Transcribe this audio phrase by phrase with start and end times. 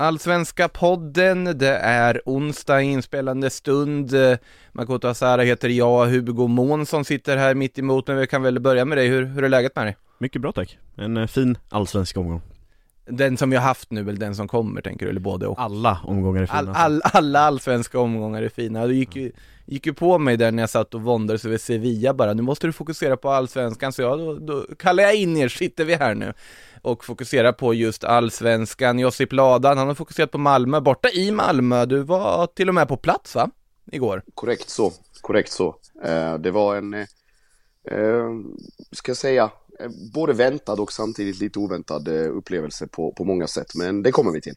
[0.00, 4.14] Allsvenska podden, det är onsdag inspelande stund.
[4.72, 8.84] Makoto Asara heter jag, Hugo Månsson sitter här mitt emot men vi kan väl börja
[8.84, 9.08] med dig.
[9.08, 9.96] Hur, hur är läget med dig?
[10.18, 10.78] Mycket bra tack.
[10.96, 12.42] En eh, fin allsvensk omgång.
[13.06, 15.60] Den som vi har haft nu, eller den som kommer tänker du, eller både och?
[15.60, 16.58] Alla omgångar är fina.
[16.58, 18.86] All, all, alla allsvenska omgångar är fina.
[18.86, 19.32] Du gick ju,
[19.68, 22.66] gick ju på mig där när jag satt och våndades över Sevilla bara, nu måste
[22.66, 26.14] du fokusera på allsvenskan, så ja då, då kallar jag in er, sitter vi här
[26.14, 26.34] nu
[26.82, 28.98] och fokuserar på just allsvenskan.
[28.98, 31.86] Josip Ladan, han har fokuserat på Malmö, borta i Malmö.
[31.86, 33.50] Du var till och med på plats va?
[33.92, 34.22] Igår?
[34.34, 35.76] Korrekt så, korrekt så.
[36.04, 37.06] Eh, det var en, eh,
[37.90, 38.28] eh
[38.92, 39.50] ska jag säga,
[39.80, 44.12] eh, både väntad och samtidigt lite oväntad eh, upplevelse på, på många sätt, men det
[44.12, 44.54] kommer vi till.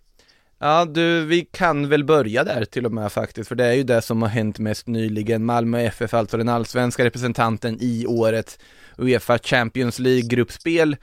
[0.63, 3.83] Ja du, vi kan väl börja där till och med faktiskt, för det är ju
[3.83, 5.45] det som har hänt mest nyligen.
[5.45, 8.59] Malmö FF, alltså den allsvenska representanten i årets
[8.97, 10.95] Uefa Champions League-gruppspel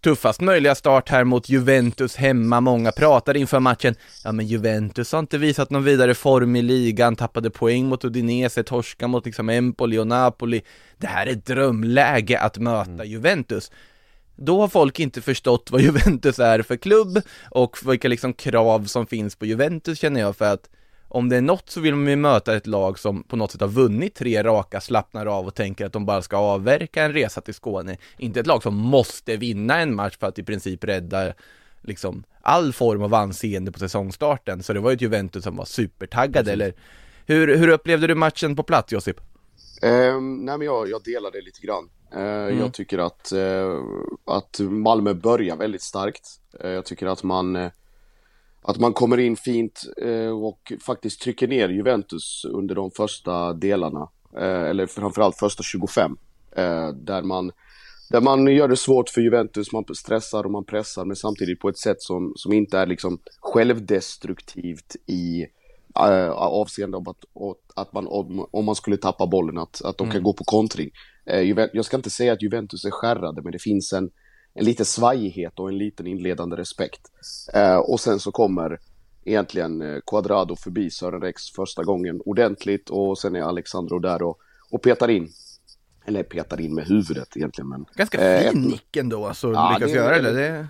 [0.00, 2.60] tuffast möjliga start här mot Juventus hemma.
[2.60, 7.16] Många pratade inför matchen, ja men Juventus har inte visat någon vidare form i ligan,
[7.16, 10.62] tappade poäng mot Udinese, torska mot liksom Empoli och Napoli.
[10.98, 13.06] Det här är ett drömläge att möta mm.
[13.06, 13.70] Juventus.
[14.42, 19.06] Då har folk inte förstått vad Juventus är för klubb och vilka liksom krav som
[19.06, 20.70] finns på Juventus känner jag för att
[21.08, 23.60] om det är något så vill man ju möta ett lag som på något sätt
[23.60, 27.40] har vunnit tre raka, slappnar av och tänker att de bara ska avverka en resa
[27.40, 27.96] till Skåne.
[28.18, 31.32] Inte ett lag som måste vinna en match för att i princip rädda
[31.80, 34.62] liksom all form av anseende på säsongstarten.
[34.62, 36.74] Så det var ju ett Juventus som var supertaggade, eller
[37.26, 39.20] hur, hur upplevde du matchen på plats, Josip?
[39.82, 41.88] Um, nej men jag, jag delar det lite grann.
[42.14, 42.58] Uh, mm.
[42.58, 43.84] Jag tycker att, uh,
[44.24, 46.28] att Malmö börjar väldigt starkt.
[46.64, 47.70] Uh, jag tycker att man
[48.62, 54.08] att man kommer in fint eh, och faktiskt trycker ner Juventus under de första delarna.
[54.36, 56.16] Eh, eller framförallt första 25.
[56.56, 57.52] Eh, där, man,
[58.10, 61.68] där man gör det svårt för Juventus, man stressar och man pressar men samtidigt på
[61.68, 65.46] ett sätt som, som inte är liksom självdestruktivt i
[65.96, 67.24] äh, avseende av att,
[67.74, 70.24] att man, om, om man skulle tappa bollen, att, att de kan mm.
[70.24, 70.90] gå på kontring.
[71.30, 74.10] Eh, jag ska inte säga att Juventus är skärrade, men det finns en,
[74.54, 77.00] en liten svajighet och en liten inledande respekt.
[77.54, 78.78] Eh, och sen så kommer
[79.24, 84.38] egentligen eh, Quadrado förbi Sören Rex första gången ordentligt och sen är Alexandro där och,
[84.70, 85.28] och petar in.
[86.04, 87.68] Eller petar in med huvudet egentligen.
[87.68, 90.32] Men, Ganska eh, fin nick ändå, alltså ja, lyckas göra det.
[90.32, 90.66] det.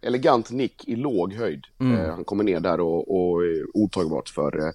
[0.00, 1.64] Elegant nick i låg höjd.
[1.80, 2.00] Mm.
[2.00, 4.72] Eh, han kommer ner där och, och är otagbart för, eh,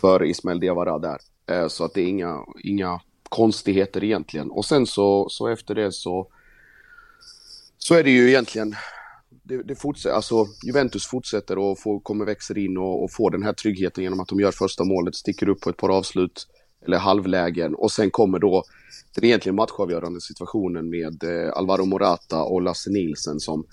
[0.00, 1.18] för Ismael Diawara där.
[1.46, 3.00] Eh, så att det är inga, inga
[3.32, 4.50] konstigheter egentligen.
[4.50, 6.28] Och sen så, så efter det så
[7.78, 8.74] så är det ju egentligen.
[9.42, 13.42] Det, det fortsätter, alltså Juventus fortsätter och får, kommer växer in och, och får den
[13.42, 16.46] här tryggheten genom att de gör första målet, sticker upp på ett par avslut
[16.86, 18.64] eller halvlägen och sen kommer då
[19.14, 23.66] den egentligen matchavgörande situationen med eh, Alvaro Morata och Lasse Nilsen som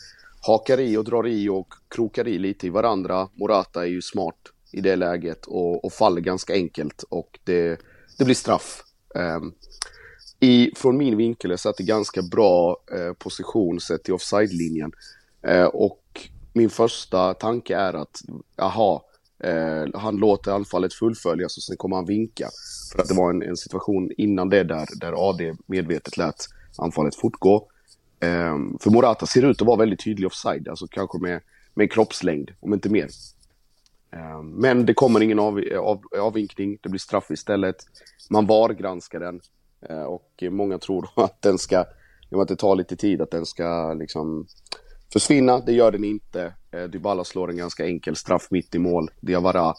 [0.48, 3.30] hakar i och drar i och krokar i lite i varandra.
[3.34, 4.40] Morata är ju smart
[4.72, 7.80] i det läget och, och faller ganska enkelt och det,
[8.18, 8.84] det blir straff.
[9.16, 9.54] Ehm,
[10.40, 14.92] I, från min vinkel är satt i ganska bra eh, position sett till offside-linjen.
[15.42, 18.22] Eh, och min första tanke är att,
[18.58, 19.06] aha,
[19.44, 22.50] eh, han låter anfallet fullföljas och sen kommer han vinka.
[22.92, 27.16] För att det var en, en situation innan det där, där AD medvetet lät anfallet
[27.16, 27.68] fortgå.
[28.20, 31.42] Ehm, för Morata ser ut att vara väldigt tydlig offside, alltså kanske med,
[31.74, 33.10] med kroppslängd, om inte mer.
[34.12, 37.76] Eh, men det kommer ingen av, av, avvinkning, det blir straff istället.
[38.30, 39.42] Man var granskar den.
[39.90, 41.86] Eh, och många tror att den ska,
[42.30, 44.48] genom att det tar lite tid, att den ska liksom
[45.14, 45.60] försvinna.
[45.60, 46.54] Det gör den inte.
[46.72, 49.12] Eh, Dybala slår en ganska enkel straff mitt i mål.
[49.20, 49.74] Diawara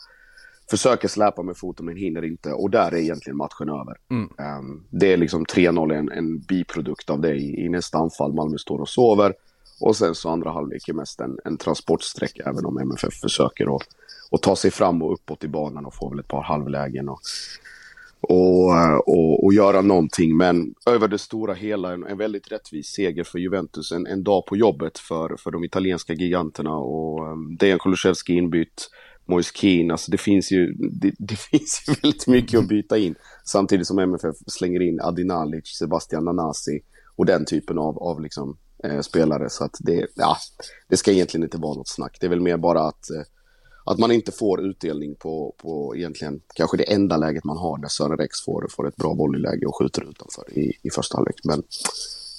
[0.71, 3.97] försöker släpa med foten men hinner inte och där är egentligen matchen över.
[4.11, 4.85] Mm.
[4.91, 8.33] Det är liksom 3-0 en, en biprodukt av det i, i nästa anfall.
[8.33, 9.35] Malmö står och sover
[9.81, 13.83] och sen så andra halvlek är mest en, en transportsträck även om MFF försöker att,
[14.31, 17.09] och ta sig fram och uppåt i banan och få väl ett par halvlägen.
[17.09, 17.21] Och
[18.23, 20.37] och, och, och göra någonting.
[20.37, 23.93] Men över det stora hela en, en väldigt rättvis seger för Juventus.
[23.93, 28.89] En, en dag på jobbet för, för de italienska giganterna och um, Dejan Kulusevski inbytt.
[29.27, 33.15] Moise Keane, alltså det finns ju, det, det, finns ju väldigt mycket att byta in.
[33.45, 36.81] Samtidigt som MFF slänger in Adinalic, Sebastian Nanasi
[37.17, 39.51] och den typen av, av liksom eh, spelare.
[39.51, 40.37] Så att det, ja,
[40.89, 42.17] det ska egentligen inte vara något snack.
[42.21, 43.23] Det är väl mer bara att, eh,
[43.85, 47.89] att man inte får utdelning på, på egentligen kanske det enda läget man har där
[47.89, 51.37] Sören Rex får, får ett bra volleyläge och skjuter utanför i, i första halvlek.
[51.45, 51.63] Men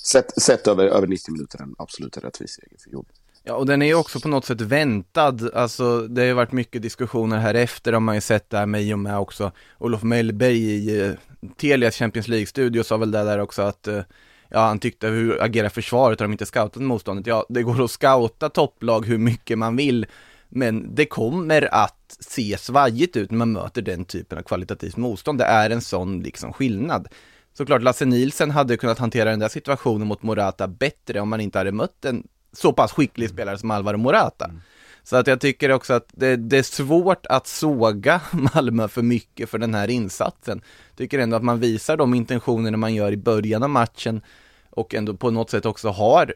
[0.05, 3.07] sett, sett över, över 90 minuter en absolut rättvis seger för Jobb.
[3.43, 6.51] Ja, och den är ju också på något sätt väntad, alltså det har ju varit
[6.51, 10.03] mycket diskussioner här efter, har man ju sett där med i och med också Olof
[10.03, 11.11] Mellberg i eh,
[11.57, 14.01] Telias Champions League-studio sa väl det där också att eh,
[14.49, 17.27] ja, han tyckte hur agerar försvaret, har de inte scoutat motståndet?
[17.27, 20.05] Ja, det går att scouta topplag hur mycket man vill,
[20.51, 25.39] men det kommer att se svajigt ut när man möter den typen av kvalitativt motstånd.
[25.39, 27.07] Det är en sån liksom skillnad.
[27.53, 31.57] Såklart Lasse Nielsen hade kunnat hantera den där situationen mot Morata bättre om man inte
[31.57, 33.35] hade mött en så pass skicklig mm.
[33.35, 34.45] spelare som Alvaro Morata.
[34.45, 34.61] Mm.
[35.03, 39.49] Så att jag tycker också att det, det, är svårt att såga Malmö för mycket
[39.49, 40.61] för den här insatsen.
[40.95, 44.21] Tycker ändå att man visar de intentionerna man gör i början av matchen
[44.69, 46.33] och ändå på något sätt också har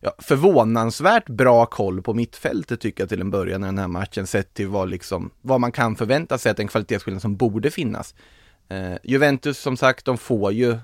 [0.00, 4.26] ja, förvånansvärt bra koll på mittfältet tycker jag till en början i den här matchen
[4.26, 8.14] sett till vad, liksom, vad man kan förvänta sig att en kvalitetsskillnad som borde finnas.
[8.68, 10.78] Eh, Juventus som sagt, de får ju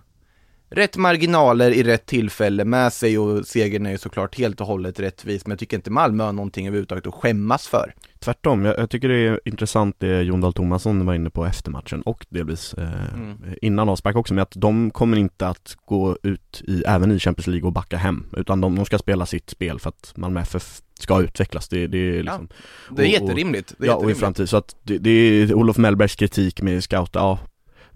[0.71, 5.01] rätt marginaler i rätt tillfälle med sig och segern är ju såklart helt och hållet
[5.01, 7.95] rättvis men jag tycker inte Malmö har någonting överhuvudtaget att skämmas för.
[8.19, 11.71] Tvärtom, jag, jag tycker det är intressant det Jon Dahl Tomasson var inne på efter
[11.71, 13.37] matchen och delvis eh, mm.
[13.63, 17.47] innan avspark också med att de kommer inte att gå ut i, även i Champions
[17.47, 20.81] League och backa hem utan de, de ska spela sitt spel för att Malmö FF
[21.01, 21.69] ska utvecklas.
[21.69, 22.49] Det, det är liksom,
[22.89, 23.75] ja, det är jätterimligt.
[23.79, 24.05] Det är ja, jätterimligt.
[24.05, 24.49] och i framtid.
[24.49, 27.39] Så att det, det är Olof Mellbergs kritik med scouta, ja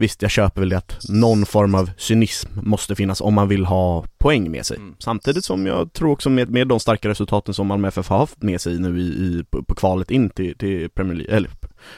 [0.01, 3.65] Visst, jag köper väl det att någon form av cynism måste finnas om man vill
[3.65, 4.77] ha poäng med sig.
[4.77, 4.95] Mm.
[4.99, 8.43] Samtidigt som jag tror också med, med de starka resultaten som Malmö FF har haft
[8.43, 11.51] med sig nu i, i på, på, kvalet in till, till Premier League, eller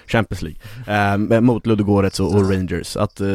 [0.06, 0.58] Champions League,
[1.36, 3.26] eh, mot Ludogorets och, och, Rangers, att eh,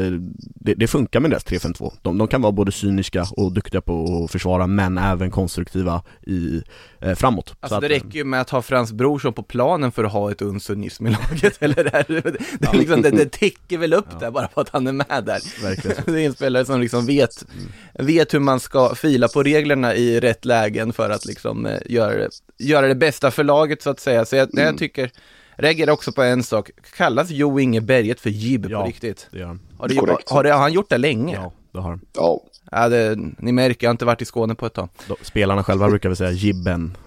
[0.56, 1.94] det, det, funkar med deras 3-5-2.
[2.02, 6.64] De, de, kan vara både cyniska och duktiga på att försvara, men även konstruktiva i,
[7.02, 7.56] eh, framåt.
[7.60, 10.32] Alltså att, det räcker ju med att ha Frans Brorsson på planen för att ha
[10.32, 12.72] ett uns cynism i laget, eller det, det, det, ja.
[12.74, 14.20] liksom, det, det täcker väl upp ja.
[14.20, 15.64] där bara på att han är med där.
[15.64, 15.98] Verkligen.
[16.06, 18.08] det är en spelare som liksom vet, mm.
[18.08, 22.30] vet hur man ska fila på reglerna i rätt lägen för att liksom eh, göra,
[22.58, 24.26] göra det bästa för laget så att säga.
[24.26, 24.66] Så jag, mm.
[24.66, 25.12] jag tycker
[25.58, 29.28] Reagerar också på en sak, kallas Jo Inge Berget för Jib ja, på riktigt?
[29.32, 29.60] det gör han.
[29.78, 29.96] Har, det,
[30.28, 31.36] har, det, har han gjort det länge?
[31.36, 32.02] Ja, det har han.
[32.14, 32.42] Ja.
[32.72, 34.90] Ja, det, ni märker, jag har inte varit i Skåne på ett tag.
[35.22, 36.98] Spelarna själva brukar väl säga Jibben.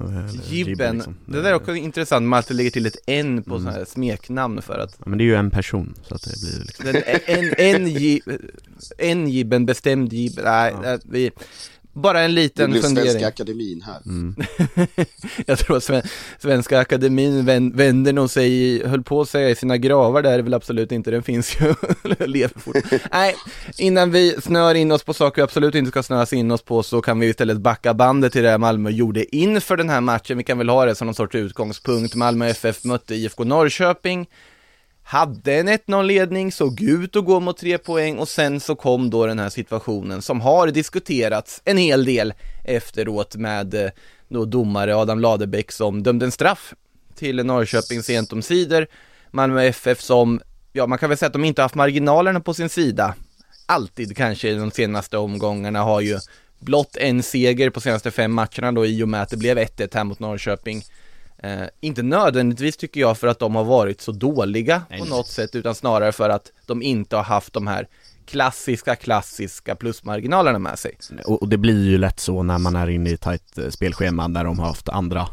[0.48, 1.16] Jibben, liksom.
[1.26, 3.62] det där är också intressant, man alltid lägger till ett N på mm.
[3.62, 4.96] sådana här smeknamn för att...
[4.98, 6.86] Ja, men det är ju en person, så att det blir liksom...
[6.88, 8.40] En, en, en,
[8.98, 10.98] en Jibben, bestämd Jibben, nej, ja.
[11.04, 11.30] vi,
[11.92, 12.94] bara en liten fundering.
[12.94, 14.00] Det blir Svenska Akademin här.
[14.06, 14.36] Mm.
[15.46, 16.06] jag tror att
[16.38, 17.44] Svenska Akademin
[17.74, 20.92] vänder nog sig, höll på att säga i sina gravar, där är det väl absolut
[20.92, 21.74] inte, den finns ju,
[22.26, 23.02] lever fort.
[23.12, 23.34] Nej,
[23.78, 26.82] innan vi snör in oss på saker vi absolut inte ska snöas in oss på
[26.82, 30.38] så kan vi istället backa bandet till det Malmö gjorde inför den här matchen.
[30.38, 32.14] Vi kan väl ha det som någon sorts utgångspunkt.
[32.14, 34.26] Malmö FF mötte IFK Norrköping
[35.10, 39.26] hade en 1-0-ledning, såg ut att gå mot tre poäng och sen så kom då
[39.26, 42.34] den här situationen som har diskuterats en hel del
[42.64, 43.90] efteråt med eh,
[44.28, 46.74] då domare Adam Ladebäck som dömde en straff
[47.14, 48.86] till Norrköping sent om sidor.
[49.30, 50.40] Malmö FF som,
[50.72, 53.14] ja man kan väl säga att de inte haft marginalerna på sin sida.
[53.66, 56.18] Alltid kanske i de senaste omgångarna har ju
[56.58, 59.90] blott en seger på senaste fem matcherna då i och med att det blev 1-1
[59.94, 60.82] här mot Norrköping.
[61.42, 65.26] Eh, inte nödvändigtvis tycker jag för att de har varit så dåliga nej, på något
[65.26, 67.88] sätt utan snarare för att de inte har haft de här
[68.26, 70.96] klassiska, klassiska plusmarginalerna med sig.
[71.24, 73.68] Och, och det blir ju lätt så när man är inne i ett tajt eh,
[73.68, 75.28] spelschema där de har haft andra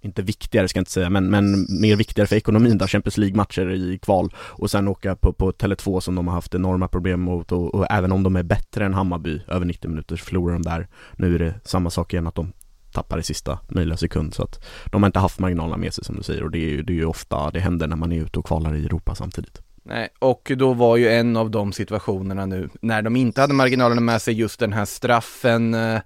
[0.00, 3.70] inte viktigare ska jag inte säga, men, men mer viktigare för ekonomin där Champions League-matcher
[3.70, 7.52] i kval och sen åka på, på Tele2 som de har haft enorma problem mot
[7.52, 10.62] och, och, även om de är bättre än Hammarby över 90 minuter så förlorar de
[10.62, 10.88] där.
[11.16, 12.52] Nu är det samma sak igen att de
[12.98, 16.16] tappar i sista möjliga sekund så att de har inte haft marginalerna med sig som
[16.16, 18.22] du säger och det är ju, det är ju ofta det händer när man är
[18.22, 19.62] ute och kvalar i Europa samtidigt.
[19.82, 24.00] Nej, och då var ju en av de situationerna nu när de inte hade marginalerna
[24.00, 25.74] med sig just den här straffen.
[25.74, 26.00] Eh,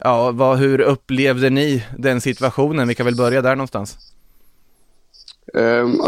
[0.00, 2.88] ja, vad, hur upplevde ni den situationen?
[2.88, 4.13] Vi kan väl börja där någonstans.
[5.52, 6.00] Um,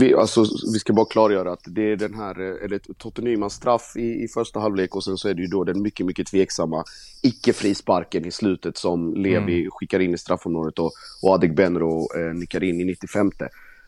[0.00, 3.92] vi, alltså, vi ska bara klargöra att det är den här, eh, eller Tottenhams straff
[3.96, 6.84] i, i första halvlek och sen så är det ju då den mycket, mycket tveksamma
[7.22, 9.70] icke-frisparken i slutet som Levi mm.
[9.70, 10.92] skickar in i straffområdet och,
[11.22, 13.30] och Adegbenro eh, nickar in i 95.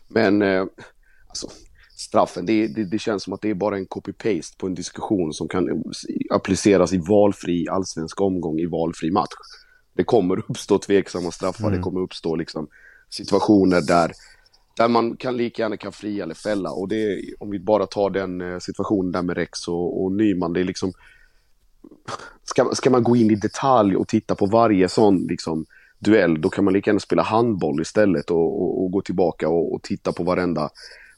[0.09, 0.65] Men eh,
[1.29, 1.49] alltså,
[1.97, 5.33] straffen, det, det, det, känns som att det är bara en copy-paste på en diskussion
[5.33, 5.85] som kan
[6.31, 9.35] appliceras i valfri allsvensk omgång i valfri match.
[9.93, 11.77] Det kommer uppstå tveksamma straffar, mm.
[11.77, 12.69] det kommer uppstå liksom
[13.11, 14.13] situationer där
[14.79, 16.71] där man kan lika gärna kan fria eller fälla.
[16.71, 20.53] Och det om vi bara tar den eh, situationen där med Rex och, och Nyman,
[20.53, 20.93] det är liksom
[22.45, 25.67] ska, ska man gå in i detalj och titta på varje sån liksom,
[25.99, 29.75] duell, då kan man lika gärna spela handboll istället och, och, och gå tillbaka och,
[29.75, 30.71] och, titta på varenda,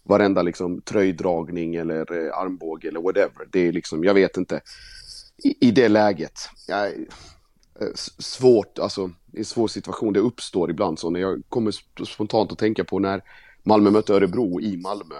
[0.02, 3.46] varenda liksom, tröjdragning eller eh, armbåge eller whatever.
[3.52, 4.60] Det är liksom, jag vet inte.
[5.44, 10.12] I, i det läget, jag, eh, svårt, alltså, det är en svår situation.
[10.12, 13.22] Det uppstår ibland så när jag kommer spontant att tänka på när
[13.62, 15.14] Malmö mötte Örebro i Malmö.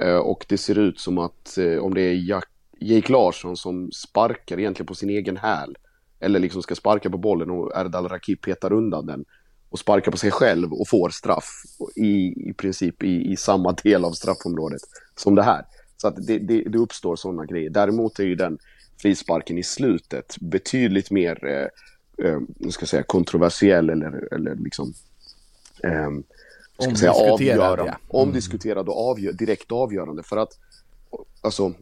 [0.00, 2.48] Eh, och det ser ut som att eh, om det är Jack,
[2.80, 5.76] Jake Larsson som sparkar egentligen på sin egen häl.
[6.20, 9.24] Eller liksom ska sparka på bollen och Erdal Rakip petar undan den.
[9.70, 11.62] Och sparkar på sig själv och får straff
[11.96, 14.80] i, i princip i, i samma del av straffområdet
[15.16, 15.64] som det här.
[15.96, 17.70] Så att det, det, det uppstår sådana grejer.
[17.70, 18.58] Däremot är ju den
[19.02, 22.40] frisparken i slutet betydligt mer eh, eh,
[22.70, 24.94] ska säga, kontroversiell eller, eller liksom
[25.84, 26.10] eh,
[26.78, 27.82] ska säga, avgörande, ja.
[27.82, 27.98] mm.
[28.08, 30.22] omdiskuterad och avgör, direkt avgörande.
[30.22, 30.58] För att,
[31.40, 31.72] alltså,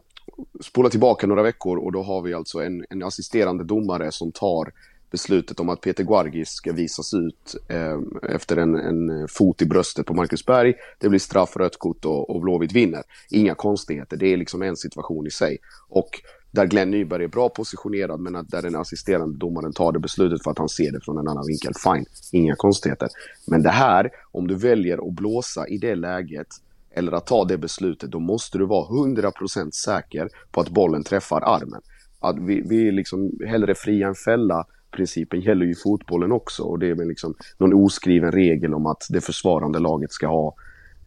[0.61, 4.71] spola tillbaka några veckor och då har vi alltså en, en assisterande domare som tar
[5.11, 7.99] beslutet om att Peter Guargis ska visas ut eh,
[8.29, 10.73] efter en, en, fot i bröstet på Marcus Berg.
[10.99, 13.03] Det blir straff, rött kort och, och Blåvitt vinner.
[13.29, 15.57] Inga konstigheter, det är liksom en situation i sig.
[15.89, 16.09] Och
[16.57, 20.43] där Glenn Nyberg är bra positionerad men att där den assisterande domaren tar det beslutet
[20.43, 21.73] för att han ser det från en annan vinkel.
[21.83, 23.09] Fine, inga konstigheter.
[23.47, 26.47] Men det här, om du väljer att blåsa i det läget
[26.91, 31.41] eller att ta det beslutet, då måste du vara 100% säker på att bollen träffar
[31.41, 31.81] armen.
[32.19, 36.79] Att vi, vi är liksom hellre fria än fälla principen gäller ju fotbollen också och
[36.79, 40.55] det är väl liksom någon oskriven regel om att det försvarande laget ska ha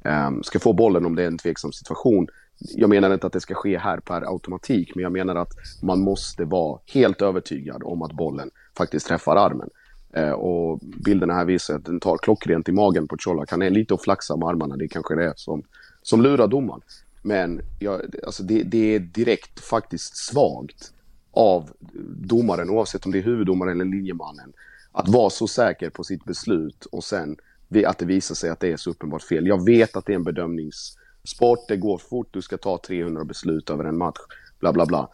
[0.04, 2.26] um, ska få bollen om det är en tveksam situation
[2.60, 5.52] jag menar inte att det ska ske här per automatik, men jag menar att
[5.82, 9.70] man måste vara helt övertygad om att bollen faktiskt träffar armen.
[10.12, 13.50] Eh, och bilderna här visar att den tar klockrent i magen på Colak.
[13.50, 15.62] Han är lite och flaxar med armarna, det kanske det är som,
[16.02, 16.80] som lurar domaren.
[17.22, 20.92] Men ja, alltså det, det, är direkt faktiskt svagt
[21.32, 21.70] av
[22.16, 24.52] domaren, oavsett om det är huvuddomaren eller linjemannen,
[24.92, 27.36] att vara så säker på sitt beslut och sen
[27.86, 29.46] att det visar sig att det är så uppenbart fel.
[29.46, 33.24] Jag vet att det är en bedömnings Sport, det går fort, du ska ta 300
[33.24, 34.18] beslut över en match,
[34.60, 35.08] bla bla bla.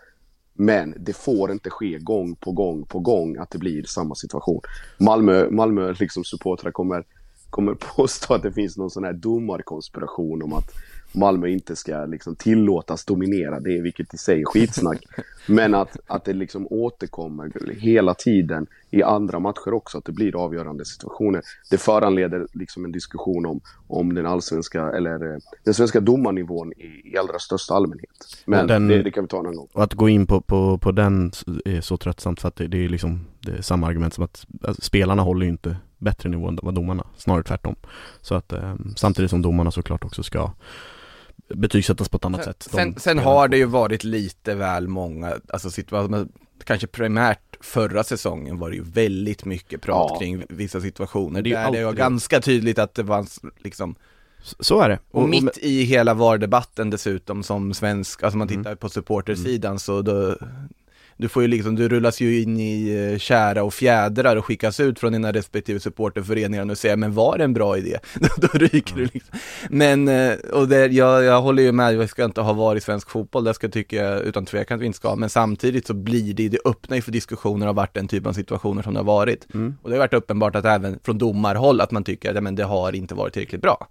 [0.59, 4.61] Men det får inte ske gång på gång på gång att det blir samma situation.
[4.99, 7.05] Malmö, Malmö liksom supportrar kommer,
[7.51, 10.73] kommer påstå att det finns någon sån här domarkonspiration om att
[11.13, 15.05] Malmö inte ska liksom tillåtas dominera, det är vilket i sig är skitsnack.
[15.47, 20.45] Men att, att det liksom återkommer hela tiden i andra matcher också, att det blir
[20.45, 21.43] avgörande situationer.
[21.71, 27.13] Det föranleder liksom en diskussion om, om den allsvenska, eller eh, den svenska domarnivån i,
[27.13, 28.11] i allra största allmänhet.
[28.45, 29.69] Men den, det, det, kan vi ta en annan gång.
[29.73, 31.33] Och att gå in på, på, på den
[31.65, 34.47] är så tröttsamt för att det, det är liksom det är samma argument som att
[34.63, 37.77] alltså, spelarna håller ju inte bättre nivå än vad domarna, snarare tvärtom.
[38.21, 40.53] Så att eh, samtidigt som domarna såklart också ska
[41.49, 42.69] betygsättas på ett annat sen, sätt.
[42.71, 46.27] De, sen, sen har det ju varit lite väl många, alltså situationer,
[46.65, 50.19] kanske primärt förra säsongen var det ju väldigt mycket prat ja.
[50.19, 51.43] kring vissa situationer.
[51.43, 53.27] Det, där det var ganska tydligt att det var
[53.59, 53.95] liksom
[54.61, 54.99] så är det.
[55.11, 58.59] Och, och mitt i hela VAR-debatten dessutom som svensk, alltså man mm.
[58.59, 58.79] tittar mm.
[58.79, 59.79] på supportersidan mm.
[59.79, 60.37] så då,
[61.17, 64.81] du får ju liksom, du rullas ju in i eh, kära och fjädrar och skickas
[64.81, 67.99] ut från dina respektive supporterföreningar och säger men var det en bra idé?
[68.37, 69.07] då, ryker mm.
[69.07, 69.39] du liksom.
[69.71, 72.81] Men, eh, och det, jag, jag håller ju med, vi ska inte ha VAR i
[72.81, 75.95] svensk fotboll, det ska tycka jag utan tvekan att vi inte ska, men samtidigt så
[75.95, 79.01] blir det, det öppnar ju för diskussioner har varit den typen av situationer som det
[79.01, 79.55] har varit.
[79.55, 79.77] Mm.
[79.83, 82.65] Och det har varit uppenbart att även från domarhåll att man tycker att men det
[82.65, 83.89] har inte varit tillräckligt bra.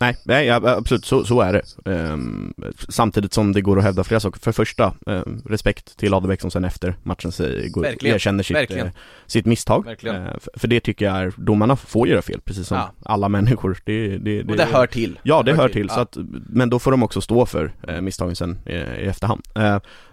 [0.00, 1.90] Nej, nej absolut, så, så är det.
[1.90, 2.54] Um,
[2.88, 4.40] samtidigt som det går att hävda flera saker.
[4.40, 8.84] För första, um, respekt till Adebäck som sen efter matchen säger, går, erkänner sitt, uh,
[9.26, 9.86] sitt misstag.
[9.86, 12.92] Uh, för, för, det tycker jag är, domarna får göra fel, precis som ja.
[13.02, 13.78] alla människor.
[13.84, 15.18] Det, det, det, Och det hör till.
[15.22, 15.74] Ja, det, hör, hör till.
[15.74, 15.86] till.
[15.88, 15.94] Ja.
[15.94, 16.16] Så att,
[16.46, 19.42] men då får de också stå för uh, misstagen sen i, i efterhand.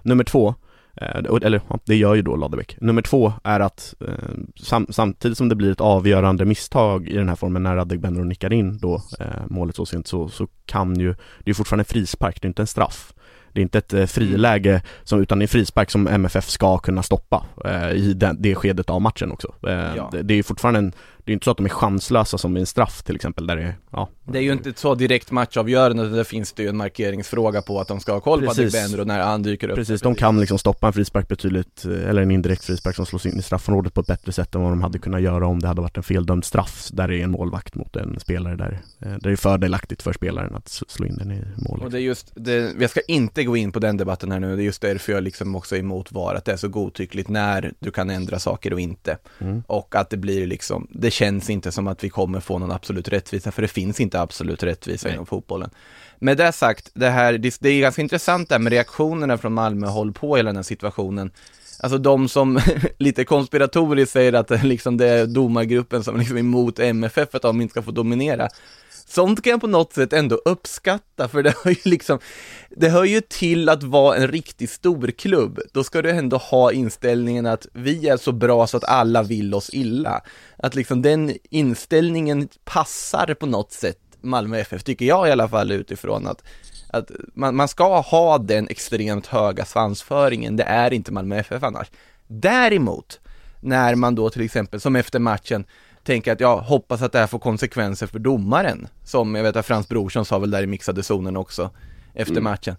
[0.03, 0.66] nummer två, Eh,
[1.01, 2.77] eller ja, det gör ju då Ladebäck.
[2.82, 4.13] Nummer två är att eh,
[4.56, 8.54] sam samtidigt som det blir ett avgörande misstag i den här formen när Adegbenro nickar
[8.54, 12.42] in då eh, målet så sent så, så kan ju, det är fortfarande en frispark,
[12.42, 13.13] det är inte en straff.
[13.58, 17.46] Det är inte ett eh, friläge som, utan en frispark som MFF ska kunna stoppa
[17.66, 19.54] eh, i den, det skedet av matchen också.
[19.68, 20.10] Eh, ja.
[20.12, 20.94] det, det, är fortfarande en,
[21.27, 23.55] det är inte så att de är chanslösa som i en straff till exempel där
[23.55, 24.10] det är, ja.
[24.24, 27.88] Det är ju inte så direkt matchavgörande, där finns det ju en markeringsfråga på att
[27.88, 28.74] de ska ha koll Precis.
[28.74, 29.75] på Adegbenro när han dyker upp.
[29.75, 33.25] Precis, de kan liksom stoppa en frispark betydligt, eh, eller en indirekt frispark som slås
[33.25, 35.67] in i straffområdet på ett bättre sätt än vad de hade kunnat göra om det
[35.67, 39.10] hade varit en feldömd straff där det är en målvakt mot en spelare där, eh,
[39.10, 41.81] där det är fördelaktigt för spelaren att slå in den i mål.
[41.84, 44.55] Och det är just, det, jag ska inte gå in på den debatten här nu,
[44.55, 47.29] det är just därför jag liksom också är emot VAR, att det är så godtyckligt
[47.29, 49.17] när du kan ändra saker och inte.
[49.39, 49.63] Mm.
[49.67, 53.07] Och att det blir liksom, det känns inte som att vi kommer få någon absolut
[53.07, 55.13] rättvisa, för det finns inte absolut rättvisa Nej.
[55.13, 55.69] inom fotbollen.
[56.19, 60.13] Med det sagt, det här, det, är ganska intressant där med reaktionerna från Malmö håll
[60.13, 61.31] på hela den här situationen.
[61.79, 62.59] Alltså de som
[62.97, 67.62] lite konspiratoriskt säger att liksom det är domargruppen som liksom är emot MFF att de
[67.62, 68.50] inte ska få dominera.
[69.09, 72.19] Sånt kan jag på något sätt ändå uppskatta, för det hör ju liksom,
[72.69, 75.59] det hör ju till att vara en riktig storklubb.
[75.73, 79.53] Då ska du ändå ha inställningen att vi är så bra så att alla vill
[79.53, 80.21] oss illa.
[80.57, 85.71] Att liksom den inställningen passar på något sätt Malmö FF, tycker jag i alla fall
[85.71, 86.43] utifrån att
[86.89, 91.87] att man, man ska ha den extremt höga svansföringen, det är inte Malmö FF annars.
[92.27, 93.19] Däremot,
[93.61, 95.65] när man då till exempel, som efter matchen,
[96.07, 99.65] tänker att jag hoppas att det här får konsekvenser för domaren, som jag vet att
[99.65, 101.71] Frans Brorsson sa väl där i mixade zonen också,
[102.13, 102.43] efter mm.
[102.43, 102.75] matchen.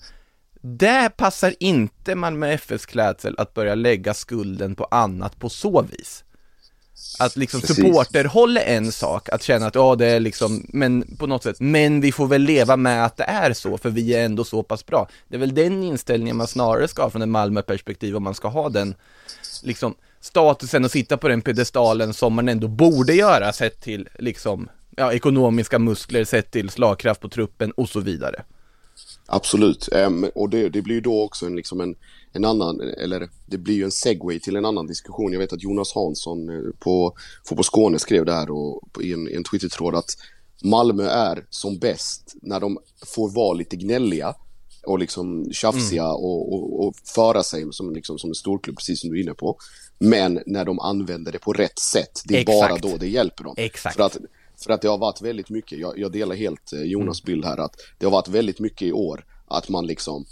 [0.60, 6.24] Det passar inte Malmö FFs klädsel att börja lägga skulden på annat på så vis.
[7.18, 7.76] Att liksom Precis.
[7.76, 11.60] supporterhåll är en sak, att känna att ja det är liksom, men på något sätt,
[11.60, 14.62] men vi får väl leva med att det är så, för vi är ändå så
[14.62, 15.08] pass bra.
[15.28, 18.48] Det är väl den inställningen man snarare ska ha från en Malmö-perspektiv om man ska
[18.48, 18.94] ha den,
[19.62, 24.68] liksom, statusen och sitta på den pedestalen som man ändå borde göra sett till, liksom,
[24.96, 28.44] ja, ekonomiska muskler, sett till slagkraft på truppen och så vidare.
[29.26, 31.94] Absolut, um, och det, det, blir då också en, liksom en,
[32.32, 35.32] en annan, eller det blir ju en segway till en annan diskussion.
[35.32, 39.12] Jag vet att Jonas Hansson eh, på Fotboll Skåne skrev det här och, på, i
[39.12, 40.10] en, en Twitter-tråd att
[40.64, 44.34] Malmö är som bäst när de får vara lite gnälliga
[44.86, 46.14] och liksom tjafsiga mm.
[46.14, 49.34] och, och, och, föra sig som, liksom, som en storklubb, precis som du är inne
[49.34, 49.56] på.
[49.98, 52.82] Men när de använder det på rätt sätt, det är Exakt.
[52.82, 53.54] bara då det hjälper dem.
[53.56, 53.96] Exakt.
[53.96, 54.18] För att
[54.64, 57.26] för att det har varit väldigt mycket, jag, jag delar helt eh, Jonas mm.
[57.26, 60.26] bild här, att det har varit väldigt mycket i år att man liksom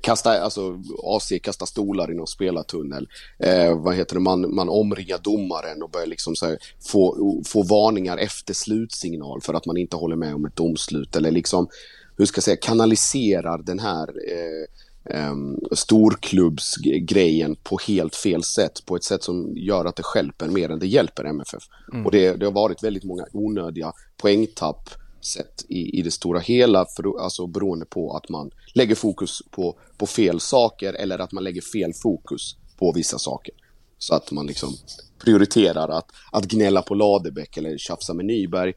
[0.00, 3.08] kastar, alltså AC kastar stolar i någon spelartunnel.
[3.38, 7.62] Eh, vad heter det, man, man omringar domaren och börjar liksom så här, få, få
[7.62, 11.68] varningar efter slutsignal för att man inte håller med om ett domslut eller liksom,
[12.16, 14.66] hur ska jag säga, kanaliserar den här eh,
[15.04, 18.86] um, storklubbsgrejen på helt fel sätt.
[18.86, 21.62] På ett sätt som gör att det skälper mer än det hjälper MFF.
[21.92, 22.06] Mm.
[22.06, 24.90] Och det, det, har varit väldigt många onödiga poängtapp
[25.20, 29.78] sett i, i det stora hela, för, alltså beroende på att man lägger fokus på,
[29.96, 33.54] på fel saker eller att man lägger fel fokus på vissa saker.
[33.98, 34.74] Så att man liksom
[35.24, 38.74] prioriterar att, att gnälla på Ladebäck eller tjafsa med Nyberg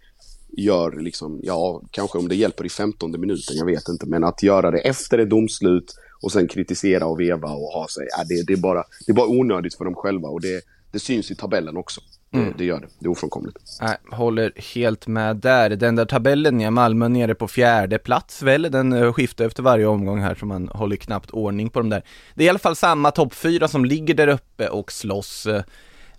[0.58, 4.43] gör liksom, ja, kanske om det hjälper i 15 minuten, jag vet inte, men att
[4.43, 8.07] göra det efter ett domslut och sen kritisera och veva och ha sig.
[8.17, 10.99] Ja, det, det, är bara, det är bara onödigt för dem själva och det, det
[10.99, 12.01] syns i tabellen också.
[12.34, 12.45] Mm.
[12.45, 13.57] Det, det, gör det, det är ofrånkomligt.
[13.79, 15.69] Jag håller helt med där.
[15.69, 19.86] Den där tabellen, ja, Malmö nere på fjärde plats väl, den eh, skiftar efter varje
[19.86, 22.03] omgång här så man håller knappt ordning på de där.
[22.36, 25.47] Det är i alla fall samma topp fyra som ligger där uppe och slåss.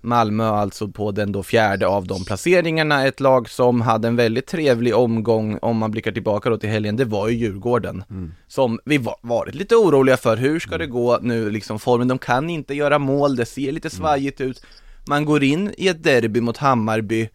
[0.02, 3.06] Malmö alltså på den då fjärde av de placeringarna.
[3.06, 6.96] Ett lag som hade en väldigt trevlig omgång om man blickar tillbaka då till helgen,
[6.96, 8.04] det var ju Djurgården.
[8.10, 8.34] Mm.
[8.48, 12.18] Som vi var, varit lite oroliga för, hur ska det gå nu liksom formen, de
[12.18, 14.64] kan inte göra mål, det ser lite svajigt ut.
[15.08, 17.28] Man går in i ett derby mot Hammarby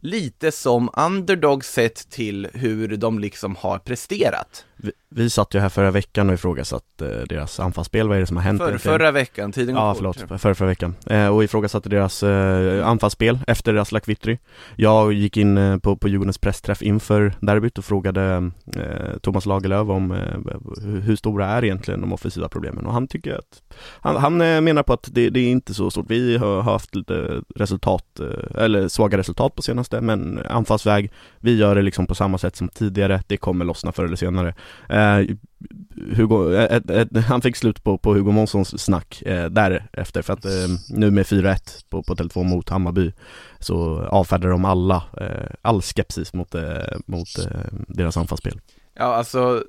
[0.00, 4.64] lite som underdog sett till hur de liksom har presterat.
[4.80, 8.26] Vi, vi satt ju här förra veckan och ifrågasatte eh, deras anfallsspel, vad är det
[8.26, 8.62] som har hänt?
[8.62, 10.94] För, förra veckan, tiden går Ja, förlåt, förra, förra veckan.
[11.06, 14.38] Eh, och ifrågasatte deras eh, anfallsspel efter deras Lakvittry.
[14.76, 19.88] Jag gick in eh, på, på Djurgårdens pressträff inför derbyt och frågade eh, Thomas Lagerlöf
[19.88, 23.62] om eh, hur stora är egentligen de offensiva problemen och han tycker att
[24.00, 26.06] han, han eh, menar på att det, det, är inte så stort.
[26.08, 28.20] Vi har haft lite resultat,
[28.54, 32.68] eller svaga resultat på senaste, men anfallsväg, vi gör det liksom på samma sätt som
[32.68, 33.22] tidigare.
[33.26, 34.54] Det kommer lossna förr eller senare.
[34.88, 35.36] Eh,
[36.16, 40.44] Hugo, ett, ett, han fick slut på, på Hugo Månssons snack eh, därefter för att
[40.44, 40.50] eh,
[40.88, 43.12] nu med 4-1 på, på Tele2 mot Hammarby
[43.58, 46.62] så avfärdar de alla, eh, all skepsis mot, eh,
[47.06, 48.60] mot eh, deras anfallsspel.
[48.94, 49.64] Ja, alltså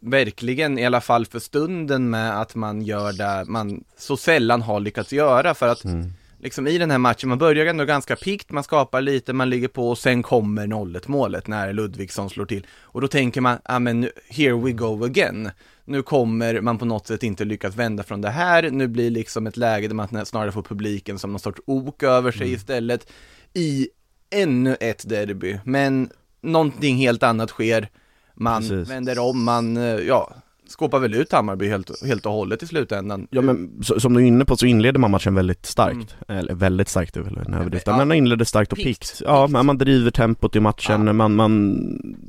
[0.00, 4.80] verkligen i alla fall för stunden med att man gör det man så sällan har
[4.80, 8.50] lyckats göra för att mm liksom i den här matchen, man börjar ändå ganska pikt,
[8.50, 12.66] man skapar lite, man ligger på och sen kommer 0 målet när Ludvigsson slår till.
[12.80, 15.50] Och då tänker man, ja ah, men here we go again.
[15.84, 19.46] Nu kommer man på något sätt inte lyckas vända från det här, nu blir liksom
[19.46, 22.56] ett läge där man snarare får publiken som någon sorts ok över sig mm.
[22.56, 23.12] istället
[23.52, 23.88] i
[24.30, 25.58] ännu ett derby.
[25.64, 27.88] Men någonting helt annat sker,
[28.34, 28.90] man Precis.
[28.90, 30.34] vänder om, man, eh, ja,
[30.70, 33.26] skåpar väl ut Hammarby helt, helt och hållet i slutändan.
[33.30, 36.38] Ja men så, som du är inne på så inleder man matchen väldigt starkt, mm.
[36.38, 39.22] eller väldigt starkt är väl en överdrift, men man inleder starkt och pikt.
[39.24, 41.12] Ja, man, man driver tempot i matchen, ja.
[41.12, 41.76] man, man,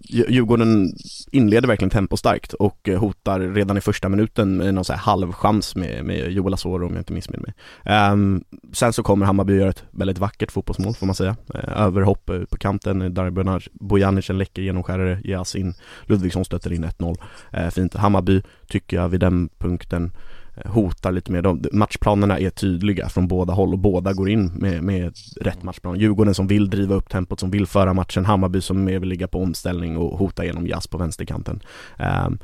[0.03, 0.93] Djurgården
[1.31, 5.03] inleder verkligen tempo starkt och eh, hotar redan i första minuten med någon sån här
[5.03, 8.11] halvchans med, med Joel Asoro om jag inte missminner mig.
[8.11, 11.35] Um, sen så kommer Hammarby göra ett väldigt vackert fotbollsmål får man säga.
[11.55, 13.31] Uh, överhopp på kanten, där
[13.71, 15.73] Bojanic en läcker genomskärare, ger in,
[16.05, 17.15] Ludvigsson stöter in 1-0.
[17.57, 17.93] Uh, fint.
[17.93, 20.11] Hammarby Hammarby tycker jag vid den punkten
[20.55, 21.41] eh, hotar lite mer.
[21.41, 25.99] De, matchplanerna är tydliga från båda håll och båda går in med, med rätt matchplan.
[25.99, 28.25] Djurgården som vill driva upp tempot, som vill föra matchen.
[28.25, 31.59] Hammarby som mer vill ligga på omställning och hota genom jazz på vänsterkanten.
[31.99, 32.39] Um,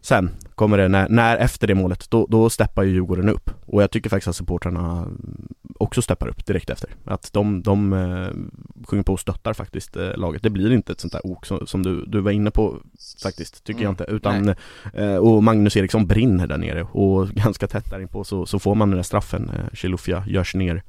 [0.00, 3.50] Sen kommer det, när, när efter det målet, då, då steppar ju Djurgården upp.
[3.66, 5.06] Och jag tycker faktiskt att supportrarna
[5.78, 6.90] också steppar upp direkt efter.
[7.04, 8.28] Att de, de eh,
[8.86, 10.42] sjunger på och stöttar faktiskt eh, laget.
[10.42, 12.80] Det blir inte ett sånt där ok som, som du, du var inne på
[13.22, 13.84] faktiskt, tycker mm.
[13.84, 14.04] jag inte.
[14.04, 14.54] Utan,
[14.94, 18.74] eh, och Magnus Eriksson brinner där nere och ganska tätt där inpå så, så får
[18.74, 19.50] man den där straffen.
[19.50, 20.82] Eh, Chilufya görs ner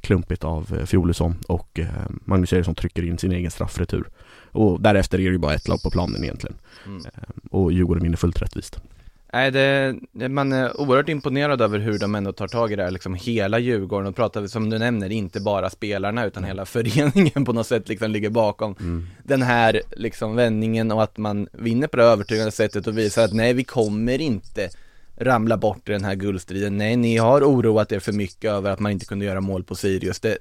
[0.00, 1.80] klumpigt av Fjolusson och
[2.24, 4.08] Magnus Eriksson trycker in sin egen straffretur.
[4.58, 6.56] Och därefter är det ju bara ett lag på planen egentligen.
[6.86, 7.06] Mm.
[7.06, 7.10] Eh,
[7.50, 8.80] och Djurgården vinner fullt rättvist.
[9.32, 12.90] Nej, det, man är oerhört imponerad över hur de ändå tar tag i det här,
[12.90, 17.52] liksom hela Djurgården och pratar som du nämner, inte bara spelarna utan hela föreningen på
[17.52, 19.06] något sätt liksom ligger bakom mm.
[19.22, 23.32] den här liksom vändningen och att man vinner på det övertygande sättet och visar att
[23.32, 24.70] nej, vi kommer inte
[25.20, 26.78] ramla bort i den här guldstriden.
[26.78, 29.74] Nej, ni har oroat er för mycket över att man inte kunde göra mål på
[29.74, 30.20] Sirius.
[30.20, 30.38] Det,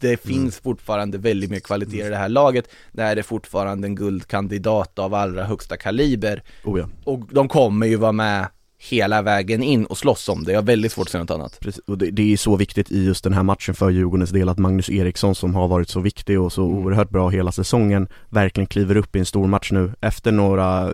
[0.00, 0.18] det mm.
[0.18, 2.68] finns fortfarande väldigt mycket kvalitet i det här laget.
[2.92, 6.42] Det här är fortfarande en guldkandidat av allra högsta kaliber.
[6.64, 6.88] Oh ja.
[7.04, 8.48] Och de kommer ju vara med
[8.90, 10.52] hela vägen in och slåss om det.
[10.52, 11.60] Jag har väldigt svårt att säga något annat.
[11.60, 14.48] Precis, och det, det, är så viktigt i just den här matchen för Djurgårdens del
[14.48, 16.78] att Magnus Eriksson som har varit så viktig och så mm.
[16.78, 20.92] oerhört bra hela säsongen verkligen kliver upp i en stor match nu efter några,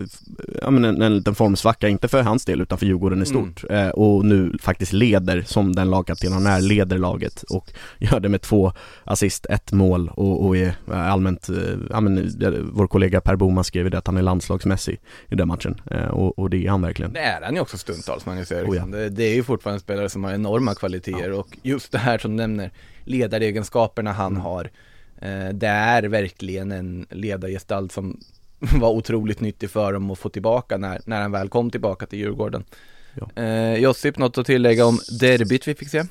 [0.61, 3.45] ja men en, en liten formsvacka, inte för hans del utan för Djurgården i mm.
[3.53, 3.87] stort mm.
[3.87, 8.29] eh, och nu faktiskt leder som den lagkapten han är, leder laget och gör det
[8.29, 8.73] med två
[9.03, 11.55] assist, ett mål och, och är allmänt, eh,
[11.89, 12.31] ja men
[12.73, 14.99] vår kollega Per Boman skrev det att han är landslagsmässig
[15.29, 17.13] i den matchen eh, och, och det är han verkligen.
[17.13, 18.73] Det är han ju också stundtals Magnus Eriksson.
[18.73, 18.97] Oh ja.
[18.97, 21.35] det, det, är ju fortfarande en spelare som har enorma kvaliteter ja.
[21.35, 22.71] och just det här som du nämner,
[23.05, 24.43] ledaregenskaperna han mm.
[24.43, 24.71] har.
[25.21, 28.19] Eh, det är verkligen en ledargestalt som
[28.59, 32.19] var otroligt nyttig för dem att få tillbaka när, när han väl kom tillbaka till
[32.19, 32.63] Djurgården.
[33.13, 33.43] Ja.
[33.43, 36.03] Eh, Josip, något att tillägga om derbyt vi fick se?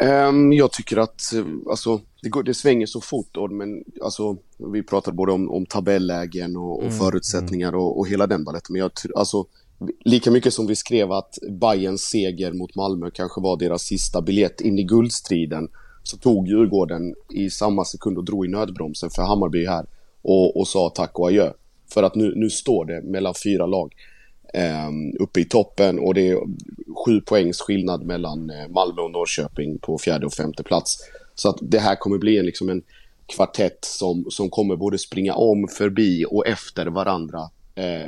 [0.00, 1.32] Um, jag tycker att
[1.70, 4.36] alltså, det, går, det svänger så fort, men alltså,
[4.72, 6.98] vi pratade både om, om tabellägen och, och mm.
[6.98, 8.72] förutsättningar och, och hela den baletten.
[8.72, 9.46] Men jag, alltså,
[10.04, 14.60] lika mycket som vi skrev att Bayerns seger mot Malmö kanske var deras sista biljett
[14.60, 15.68] in i guldstriden
[16.02, 19.86] så tog Djurgården i samma sekund och drog i nödbromsen för Hammarby här
[20.22, 21.52] och, och sa tack och adjö.
[21.94, 23.94] För att nu, nu står det mellan fyra lag
[24.54, 26.38] eh, uppe i toppen och det är
[27.04, 30.98] sju poängs skillnad mellan eh, Malmö och Norrköping på fjärde och femte plats.
[31.34, 32.82] Så att det här kommer bli en, liksom en
[33.26, 37.50] kvartett som, som kommer både springa om, förbi och efter varandra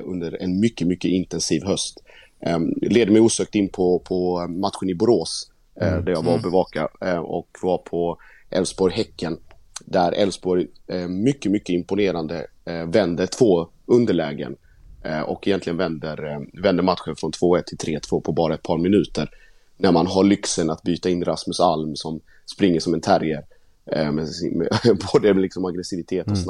[0.04, 2.02] under en mycket, mycket intensiv höst.
[2.46, 6.04] Eh, leder mig osökt in på, på matchen i Borås eh, mm.
[6.04, 6.50] där jag var och mm.
[6.50, 8.18] bevaka eh, och var på
[8.50, 9.38] Elfsborg-Häcken
[9.84, 14.56] där Elfsborg eh, mycket, mycket imponerande eh, vänder två underlägen
[15.04, 19.30] eh, och egentligen vänder, vänder matchen från 2-1 till 3-2 på bara ett par minuter.
[19.76, 22.20] När man har lyxen att byta in Rasmus Alm som
[22.54, 23.44] springer som en terrier
[23.84, 24.68] med, med
[25.12, 26.44] både liksom aggressivitet och mm.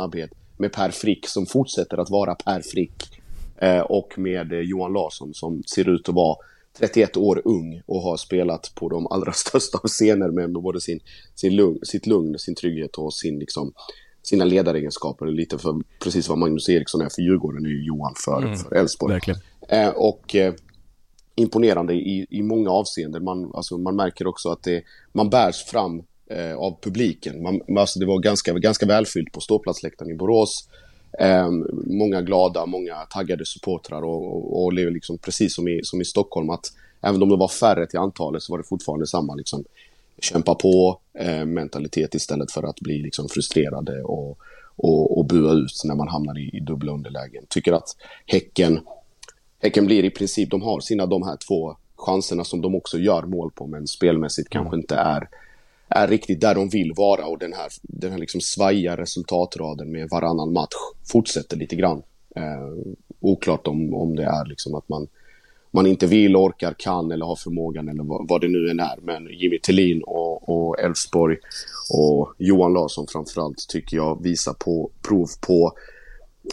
[0.60, 3.20] Med Per Frick som fortsätter att vara Per Frick.
[3.56, 6.36] Eh, och med eh, Johan Larsson som ser ut att vara
[6.78, 10.80] 31 år ung och har spelat på de allra största av scener med, med både
[10.80, 11.00] sin,
[11.34, 13.72] sin lugn, sitt lugn, sin trygghet och sin, liksom,
[14.22, 15.26] sina ledaregenskaper.
[15.26, 19.20] Lite för precis vad Magnus Eriksson är för Djurgården är Johan för mm, Elfsborg.
[19.68, 20.54] Eh, och eh,
[21.34, 23.24] imponerande i, i många avseenden.
[23.24, 27.42] Man, alltså, man märker också att det, man bärs fram eh, av publiken.
[27.42, 30.68] Man, alltså det var ganska, ganska välfyllt på ståplatsläktaren i Borås.
[31.18, 31.50] Eh,
[31.86, 36.50] många glada, många taggade supportrar och, och, och liksom precis som i, som i Stockholm
[36.50, 39.64] att även om det var färre till antalet så var det fortfarande samma liksom,
[40.20, 44.38] kämpa på eh, mentalitet istället för att bli liksom, frustrerade och,
[44.76, 47.44] och, och bua ut när man hamnar i, i dubbla underlägen.
[47.48, 48.80] Tycker att Häcken,
[49.58, 53.22] Häcken blir i princip, de har sina de här två chanserna som de också gör
[53.22, 54.64] mål på men spelmässigt mm.
[54.64, 55.28] kanske inte är
[55.90, 60.09] är riktigt där de vill vara och den här, den här liksom svajiga resultatraden med
[60.09, 60.74] varannan match
[61.12, 62.03] fortsätter lite grann.
[62.37, 65.09] Eh, oklart om, om det är liksom att man,
[65.70, 68.98] man inte vill, orkar, kan eller har förmågan eller vad, vad det nu än är.
[69.03, 71.37] Men Jimmy Tillin och Elfsborg
[71.90, 75.72] och, och Johan Larsson framförallt tycker jag visar på prov på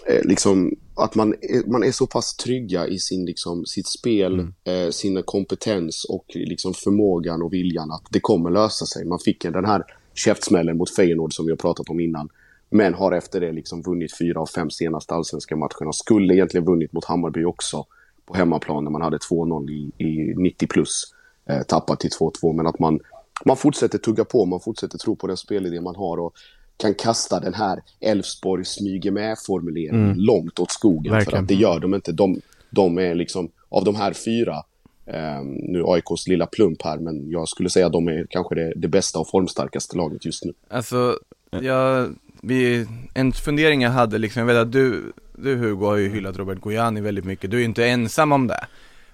[0.08, 4.34] eh, liksom att man är, man är så pass trygga i sin, liksom, sitt spel,
[4.34, 4.54] mm.
[4.64, 9.06] eh, sin kompetens och liksom förmågan och viljan att det kommer lösa sig.
[9.06, 9.84] Man fick den här
[10.14, 12.30] käftsmällen mot Feyenoord som vi har pratat om innan.
[12.70, 15.94] Men har efter det liksom vunnit fyra av fem senaste allsvenska matcherna.
[15.94, 17.86] Skulle egentligen vunnit mot Hammarby också
[18.26, 21.04] på hemmaplan när man hade 2-0 i, i 90 plus.
[21.50, 23.00] Eh, tappat till 2-2 men att man,
[23.46, 26.18] man fortsätter tugga på, man fortsätter tro på den spelidé man har.
[26.18, 26.34] Och
[26.78, 30.18] kan kasta den här Elfsborg smyger med-formuleringen mm.
[30.20, 31.14] långt åt skogen.
[31.14, 31.32] Verkligen.
[31.32, 32.12] För att det gör de inte.
[32.12, 34.64] De, de är liksom, av de här fyra
[35.06, 38.74] eh, nu AIKs lilla plump här, men jag skulle säga att de är kanske det,
[38.76, 40.54] det bästa och formstarkaste laget just nu.
[40.68, 41.20] Alltså,
[41.62, 46.10] jag, vi, en fundering jag hade liksom, jag vet att du, du Hugo har ju
[46.10, 48.68] hyllat Robert Gojani väldigt mycket, du är ju inte ensam om det.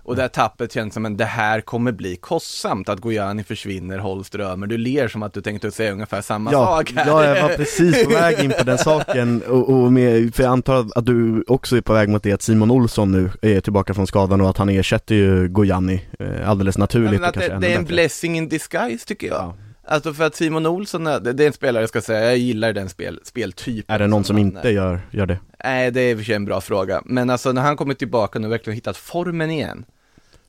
[0.03, 3.97] Och det här tappet känns som att det här kommer bli kostsamt, att Gojani försvinner,
[3.97, 4.67] Holst römer.
[4.67, 7.07] Du ler som att du tänkte säga ungefär samma ja, sak här.
[7.07, 10.51] Ja, jag var precis på väg in på den saken och, och med, för jag
[10.51, 13.93] antar att du också är på väg mot det att Simon Olsson nu är tillbaka
[13.93, 17.73] från skadan och att han ersätter ju Gojani eh, alldeles naturligt men att det, det
[17.73, 19.37] är en blessing in disguise tycker jag.
[19.37, 19.55] Ja.
[19.85, 22.89] Alltså för att Simon Olsson, det, är en spelare jag ska säga, jag gillar den
[22.89, 25.39] spel, speltypen Är det någon som, som inte gör, gör det?
[25.63, 27.93] Nej, det är i och för sig en bra fråga, men alltså när han kommer
[27.93, 29.85] tillbaka nu och verkligen hittat formen igen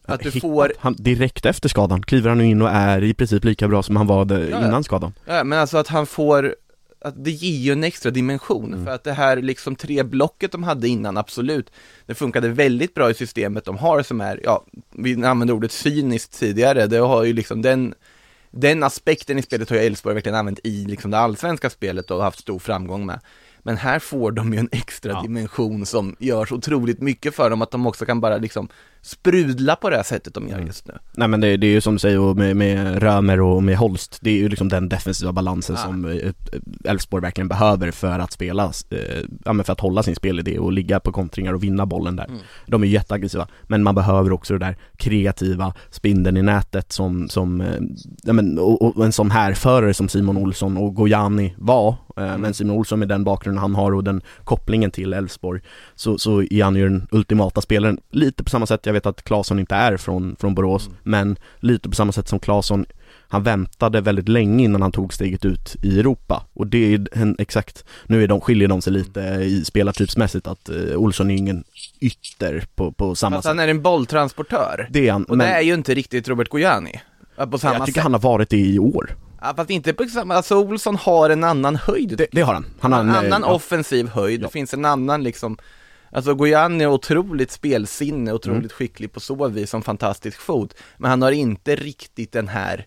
[0.06, 0.72] att du får...
[0.78, 4.06] Han, direkt efter skadan kliver han in och är i princip lika bra som han
[4.06, 5.12] var ja, innan skadan.
[5.24, 6.54] Ja, men alltså att han får,
[7.00, 8.84] att det ger ju en extra dimension, mm.
[8.84, 11.70] för att det här liksom tre blocket de hade innan, absolut,
[12.06, 16.38] det funkade väldigt bra i systemet de har som är, ja, vi använde ordet cyniskt
[16.38, 17.94] tidigare, det har ju liksom den
[18.56, 22.22] den aspekten i spelet har ju Elfsborg verkligen använt i liksom det allsvenska spelet och
[22.22, 23.20] haft stor framgång med.
[23.62, 25.22] Men här får de ju en extra ja.
[25.22, 28.68] dimension som gör så otroligt mycket för dem att de också kan bara liksom
[29.04, 30.66] sprudla på det här sättet de gör mm.
[30.66, 30.94] just nu.
[31.12, 34.18] Nej men det, det är ju som du säger med, med Römer och med Holst,
[34.20, 35.82] det är ju liksom den defensiva balansen ja.
[35.82, 36.32] som eh,
[36.84, 38.98] Elfsborg verkligen behöver för att spela, eh,
[39.44, 42.24] ja men för att hålla sin spelidé och ligga på kontringar och vinna bollen där.
[42.24, 42.38] Mm.
[42.66, 47.60] De är jätteaggressiva, men man behöver också det där kreativa spindeln i nätet som, som
[47.60, 47.80] eh,
[48.22, 52.40] ja men och, och en sån här förare som Simon Olsson och Gojani var, mm.
[52.40, 55.60] men Simon Olsson med den bakgrunden han har och den kopplingen till Elfsborg
[55.94, 59.24] så, så är han ju den ultimata spelaren, lite på samma sätt, jag vet att
[59.24, 60.98] Claesson inte är från, från Borås, mm.
[61.02, 62.86] men lite på samma sätt som Claesson
[63.28, 67.36] han väntade väldigt länge innan han tog steget ut i Europa och det är en
[67.38, 71.64] exakt, nu är de, skiljer de sig lite i spelartypsmässigt att uh, Olsson är ingen
[72.00, 73.50] ytter på, på samma Fast sätt.
[73.50, 74.88] han är en bolltransportör.
[74.90, 75.24] Det är han.
[75.24, 75.46] Och men...
[75.46, 77.00] det är ju inte riktigt Robert Gojani.
[77.50, 78.02] På samma jag tycker sätt.
[78.02, 79.16] han har varit det i år.
[79.40, 82.14] Ja, fast inte på samma, alltså Olsson har en annan höjd.
[82.18, 82.66] Det, det har han.
[82.80, 83.54] Han har en, en annan ja.
[83.54, 84.46] offensiv höjd, ja.
[84.46, 85.56] det finns en annan liksom
[86.14, 88.34] Alltså Gojani är otroligt spelsinne, mm.
[88.34, 88.68] otroligt mm.
[88.68, 92.86] skicklig på så vis som fantastisk fot, men han har inte riktigt den här,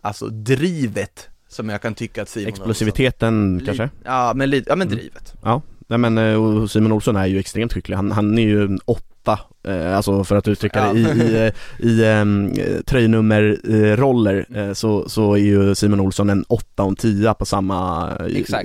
[0.00, 3.66] alltså drivet som jag kan tycka att Simon Explosiviteten Olsson.
[3.66, 3.90] kanske?
[4.04, 4.88] Ja men, ja men mm.
[4.88, 5.40] drivet mm.
[5.42, 9.17] Ja, nej men eh, Simon Olsson är ju extremt skicklig, han, han är ju åtta
[9.28, 11.52] 8, eh, alltså för att uttrycka det i, i, eh,
[11.88, 16.82] i ehm, eh, um, tröjnummerroller eh, eh, så, så är ju Simon Olsson en 8
[16.82, 18.12] och en 10 på samma,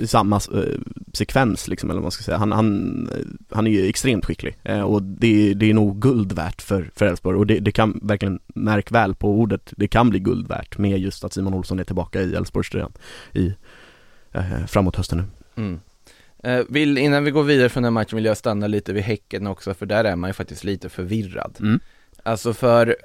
[0.00, 0.80] i, samma eh,
[1.12, 2.38] sekvens liksom, eller vad man ska säga.
[2.38, 3.08] Han, han,
[3.50, 7.38] han är ju extremt skicklig och det, det är nog guld värt för, för Elfsborg
[7.38, 10.98] och det, det kan verkligen, märk väl på ordet, det kan bli guld värt med
[10.98, 12.92] just att Simon Olsson är tillbaka i Elfsborgströjan
[13.32, 13.54] i
[14.66, 15.24] framåt hösten nu.
[15.62, 15.80] Mm.
[16.44, 19.46] Eh, vill, innan vi går vidare från den matchen vill jag stanna lite vid Häcken
[19.46, 21.56] också, för där är man ju faktiskt lite förvirrad.
[21.60, 21.80] Mm.
[22.22, 22.96] Alltså för,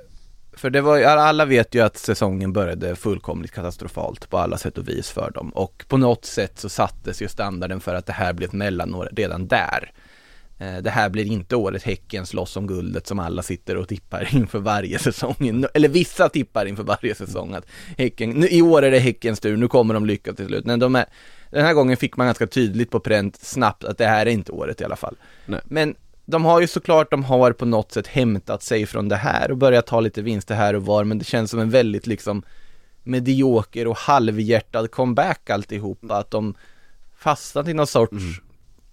[0.54, 4.88] för det var alla vet ju att säsongen började fullkomligt katastrofalt på alla sätt och
[4.88, 5.50] vis för dem.
[5.50, 9.10] Och på något sätt så sattes ju standarden för att det här blir ett mellanår
[9.12, 9.92] redan där.
[10.60, 14.30] Eh, det här blir inte året Häcken slåss om guldet som alla sitter och tippar
[14.36, 15.66] inför varje säsong.
[15.74, 17.66] Eller vissa tippar inför varje säsong att
[17.98, 20.66] Häcken, i år är det Häckens tur, nu kommer de lyckas till slut.
[20.66, 21.06] Men de är,
[21.50, 24.52] den här gången fick man ganska tydligt på pränt snabbt att det här är inte
[24.52, 25.16] året i alla fall.
[25.46, 25.62] Nej.
[25.64, 29.52] Men de har ju såklart, de har på något sätt hämtat sig från det här
[29.52, 32.44] och börjat ta lite vinster här och var, men det känns som en väldigt liksom
[33.04, 36.56] medioker och halvhjärtad comeback alltihopa, att de
[37.18, 38.34] fastnat i någon sorts mm.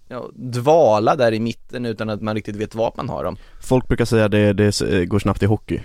[0.07, 3.37] ja, dvala där i mitten utan att man riktigt vet vad man har dem.
[3.61, 5.81] Folk brukar säga det, det går snabbt i hockey,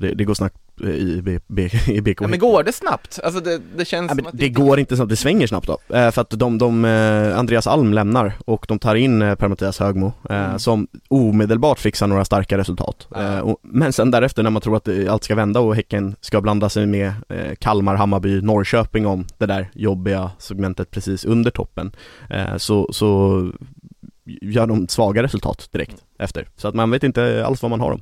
[0.00, 3.20] det, det går snabbt i, B, B, i BK ja, men går det snabbt?
[3.24, 5.66] Alltså det, det känns ja, som att det, det går inte snabbt, det svänger snabbt
[5.66, 9.34] då, eh, för att de, de eh, Andreas Alm lämnar och de tar in eh,
[9.34, 10.58] Per-Mattias Högmo mm.
[10.58, 13.42] som omedelbart fixar några starka resultat ja.
[13.42, 16.68] och, Men sen därefter när man tror att allt ska vända och Häcken ska blanda
[16.68, 17.12] sig med
[17.58, 21.92] Kalmar, Hammarby, Norrköping om det där jobbiga segmentet precis under toppen
[22.56, 23.42] så, så
[24.24, 26.02] gör de svaga resultat direkt mm.
[26.18, 28.00] efter, så att man vet inte alls vad man har dem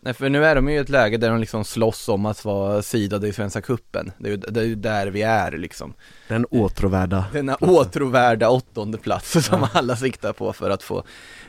[0.00, 2.44] Nej för nu är de ju i ett läge där de liksom slåss om att
[2.44, 4.12] vara sidade i Svenska Kuppen.
[4.18, 5.94] Det är ju det är där vi är liksom.
[6.28, 9.70] Den åtråvärda Denna åtråvärda åttonde plats som ja.
[9.72, 11.02] alla siktar på för att få,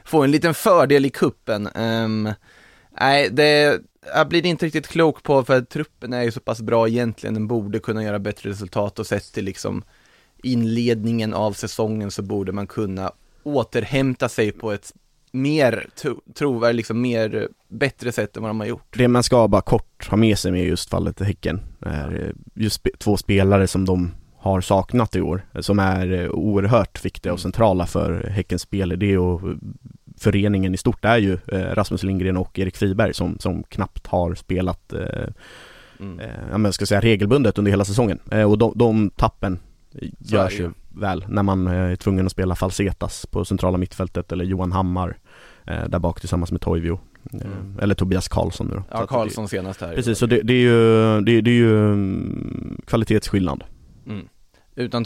[0.05, 1.69] få en liten fördel i kuppen.
[1.75, 2.33] Um,
[2.99, 3.81] nej, det,
[4.13, 7.47] jag blir inte riktigt klok på för truppen är ju så pass bra egentligen, den
[7.47, 9.83] borde kunna göra bättre resultat och sett till liksom
[10.43, 13.11] inledningen av säsongen så borde man kunna
[13.43, 14.93] återhämta sig på ett
[15.31, 15.87] mer
[16.35, 18.95] trovärdigt, liksom mer bättre sätt än vad de har gjort.
[18.97, 22.87] Det man ska bara kort ha med sig med just fallet Häcken är eh, just
[22.99, 27.85] två spelare som de har saknat i år, som är eh, oerhört viktiga och centrala
[27.85, 29.41] för Häckens spelidé och
[30.17, 34.93] föreningen i stort är ju Rasmus Lindgren och Erik Friberg som, som knappt har spelat
[35.99, 36.21] mm.
[36.51, 38.19] ja, men ska säga regelbundet under hela säsongen.
[38.47, 39.59] och de, de tappen
[40.19, 44.71] görs ju väl när man är tvungen att spela Falsetas på centrala mittfältet eller Johan
[44.71, 45.17] Hammar
[45.65, 46.99] där bak tillsammans med Toivio
[47.33, 47.79] Mm.
[47.81, 48.83] Eller Tobias Karlsson nu då.
[48.91, 49.95] Ja, Karlsson senast här.
[49.95, 53.63] Precis, så det, det, är ju, det, det är ju mm, kvalitetsskillnad.
[54.07, 54.27] Mm.
[54.75, 55.05] Utan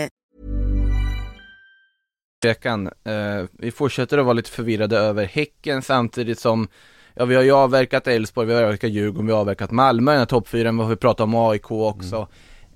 [2.45, 2.87] Veckan.
[3.03, 6.67] Eh, vi fortsätter att vara lite förvirrade över Häcken samtidigt som
[7.15, 10.13] Ja vi har ju avverkat Elfsborg, vi har avverkat Djurgården, vi har avverkat Malmö i
[10.13, 12.27] den här toppfyran, vi har pratat om AIK också.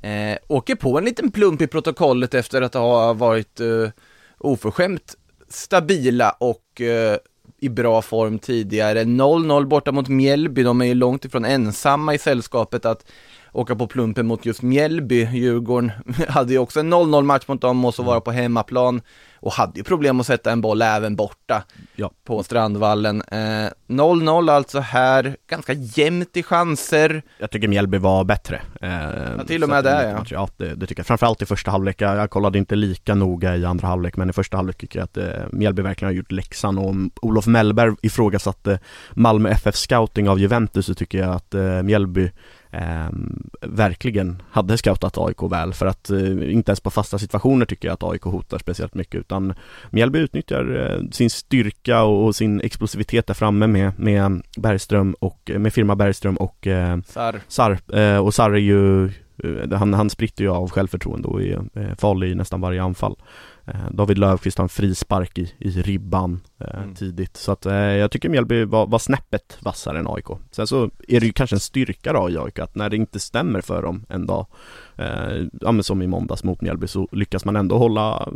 [0.02, 0.34] Mm.
[0.34, 3.90] Eh, åker på en liten plump i protokollet efter att ha varit eh,
[4.38, 5.16] oförskämt
[5.50, 7.18] stabila och eh,
[7.60, 9.04] i bra form tidigare.
[9.04, 13.06] 0-0 borta mot Mjällby, de är ju långt ifrån ensamma i sällskapet att
[13.56, 15.28] åka på plumpen mot just Mjällby.
[15.32, 15.92] Djurgården
[16.28, 19.02] hade ju också en 0-0 match mot dem och så vara på hemmaplan
[19.46, 21.64] och hade ju problem att sätta en boll även borta
[21.96, 22.12] ja.
[22.24, 23.24] på Strandvallen.
[23.24, 27.22] 0-0 eh, alltså här, ganska jämnt i chanser.
[27.40, 28.62] Jag tycker Mjällby var bättre.
[28.82, 28.90] Eh,
[29.38, 30.26] ja, till och med det ja.
[30.30, 31.08] ja det, det, tycker jag.
[31.08, 32.02] Framförallt i första halvlek.
[32.02, 35.04] Jag, jag, kollade inte lika noga i andra halvlek, men i första halvlek tycker jag
[35.04, 38.80] att eh, Mjällby verkligen har gjort läxan och om Olof Mellberg ifrågasatte
[39.14, 42.32] Malmö FF scouting av Juventus så tycker jag att eh, Mjällby
[42.76, 43.10] eh,
[43.62, 47.94] verkligen hade scoutat AIK väl för att eh, inte ens på fasta situationer tycker jag
[47.94, 49.54] att AIK hotar speciellt mycket utan
[49.90, 55.52] Mjällby utnyttjar eh, sin styrka och, och, sin explosivitet där framme med, med Bergström och
[55.58, 60.10] med firma Bergström och eh, Sar, Sar eh, och Sar är ju eh, han, han
[60.10, 63.16] spritter ju av självförtroende och är farlig i nästan varje anfall.
[63.66, 66.96] Eh, David Löfqvist har en frispark i, i ribban eh, mm.
[66.96, 70.26] tidigt så att eh, jag tycker Mjällby var, var snäppet vassare än AIK.
[70.52, 73.20] Sen så är det ju kanske en styrka då i AIK att när det inte
[73.20, 74.46] stämmer för dem en dag,
[74.96, 78.30] eh, ja men som i måndags mot Mjällby så lyckas man ändå hålla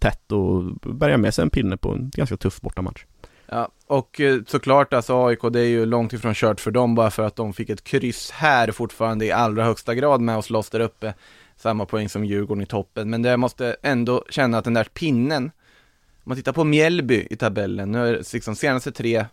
[0.00, 0.62] tätt och
[0.94, 3.04] bärga med sig en pinne på en ganska tuff bortamatch.
[3.50, 7.10] Ja, och eh, såklart alltså AIK, det är ju långt ifrån kört för dem bara
[7.10, 10.70] för att de fick ett kryss här fortfarande i allra högsta grad med att slåss
[10.70, 11.14] där uppe
[11.58, 15.44] samma poäng som Djurgården i toppen, men det måste ändå känna att den där pinnen,
[15.44, 19.26] om man tittar på Mjällby i tabellen, nu är liksom senaste tre,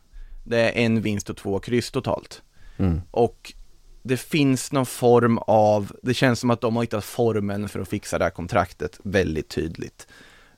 [0.43, 2.41] det är en vinst och två kryss totalt.
[2.77, 3.01] Mm.
[3.11, 3.53] Och
[4.03, 7.87] det finns någon form av, det känns som att de har hittat formen för att
[7.87, 10.07] fixa det här kontraktet väldigt tydligt.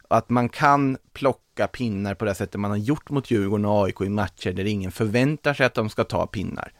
[0.07, 4.01] Att man kan plocka pinnar på det sättet man har gjort mot Djurgården och AIK
[4.01, 6.71] i matcher där ingen förväntar sig att de ska ta pinnar.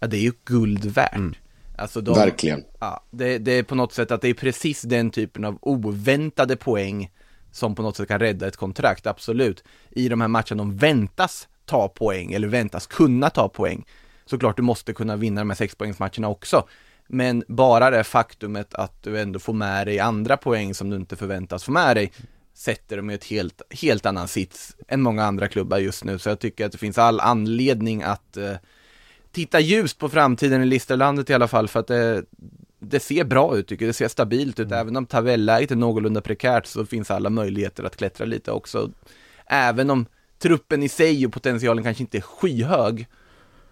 [0.00, 1.16] Ja, det är ju guld värt.
[1.16, 1.34] Mm.
[1.80, 2.64] Alltså de, Verkligen.
[2.78, 6.56] Ja, det, det, är på något sätt att det är precis den typen av oväntade
[6.56, 7.10] poäng
[7.52, 9.64] som på något sätt kan rädda ett kontrakt, absolut.
[9.90, 13.86] I de här matcherna de väntas ta poäng, eller väntas kunna ta poäng.
[14.26, 16.68] Såklart du måste kunna vinna de här sexpoängsmatcherna också.
[17.08, 21.16] Men bara det faktumet att du ändå får med dig andra poäng som du inte
[21.16, 22.12] förväntas få med dig
[22.54, 26.18] sätter dem i ett helt, helt annan sits än många andra klubbar just nu.
[26.18, 28.54] Så jag tycker att det finns all anledning att eh,
[29.32, 32.24] titta ljust på framtiden i Listerlandet i alla fall för att det,
[32.78, 34.66] det ser bra ut tycker jag, det ser stabilt ut.
[34.66, 34.78] Mm.
[34.78, 38.90] Även om tabelläget är någorlunda prekärt så finns alla möjligheter att klättra lite också.
[39.46, 40.06] Även om
[40.38, 43.06] truppen i sig och potentialen kanske inte är skyhög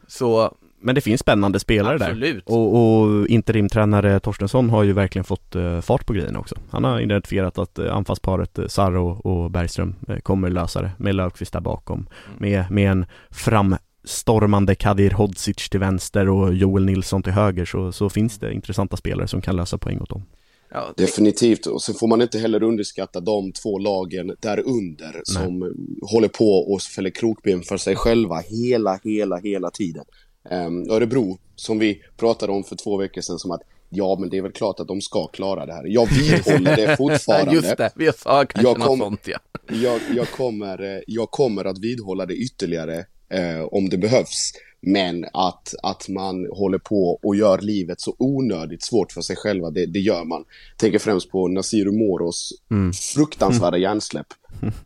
[0.07, 2.47] så men det finns spännande spelare Absolut.
[2.47, 2.55] där.
[2.55, 6.57] Och, och interimtränare Torstensson har ju verkligen fått uh, fart på grejen också.
[6.71, 11.53] Han har identifierat att uh, anfallsparet uh, Sarro och Bergström kommer lösa det med Löfqvist
[11.53, 11.99] där bakom.
[11.99, 12.39] Mm.
[12.39, 13.77] Med, med en fram
[14.09, 18.97] stormande Kadir Hodzic till vänster och Joel Nilsson till höger så, så finns det intressanta
[18.97, 20.23] spelare som kan lösa poäng åt dem.
[20.71, 25.23] Ja, Definitivt, och sen får man inte heller underskatta de två lagen därunder Nej.
[25.25, 30.05] som håller på och fäller krokben för sig själva hela, hela, hela tiden.
[30.51, 34.39] Um, Örebro, som vi pratade om för två veckor sedan, som att ja, men det
[34.39, 35.85] är väl klart att de ska klara det här.
[35.87, 37.55] Jag vidhåller det fortfarande.
[37.55, 39.39] Just det, vi sa kanske jag kom, något sånt ja.
[39.69, 44.53] jag, jag, kommer, eh, jag kommer att vidhålla det ytterligare eh, om det behövs.
[44.81, 49.71] Men att, att man håller på och gör livet så onödigt svårt för sig själva,
[49.71, 50.45] det, det gör man.
[50.77, 52.93] Tänker främst på Nasiru Moros mm.
[52.93, 53.83] fruktansvärda mm.
[53.83, 54.27] hjärnsläpp.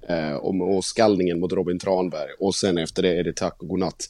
[0.09, 2.31] Eh, och, och skallningen mot Robin Tranberg.
[2.41, 4.09] Och sen efter det är det tack och godnatt.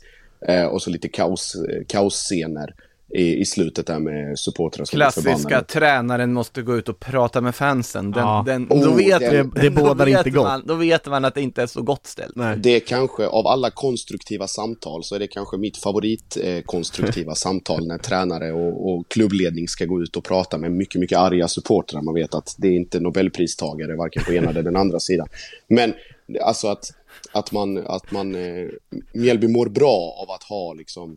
[0.49, 1.57] Eh, och så lite kaos,
[1.89, 2.75] kaosscener
[3.15, 7.55] i, i slutet där med supportrar som Klassiska tränaren måste gå ut och prata med
[7.55, 8.11] fansen.
[8.11, 8.43] Den, Ja.
[8.47, 10.45] den, Oh, då vet, det- det då bådar vet inte gott.
[10.45, 12.37] Man, då vet man att det inte är så gott ställt.
[12.37, 12.57] Nej.
[12.59, 17.35] Det är kanske, av alla konstruktiva samtal, så är det kanske mitt favorit eh, konstruktiva
[17.45, 21.49] samtal när tränare och, och klubbledning ska gå ut och prata med mycket, mycket arga
[21.49, 22.03] supportrar.
[22.03, 25.29] Man vet att det är inte Nobelpristagare, varken på ena eller den andra sidan.
[25.69, 25.95] Men
[26.43, 26.85] alltså att,
[27.33, 28.69] att man, att man eh,
[29.15, 31.17] Mjällby mår bra av att ha liksom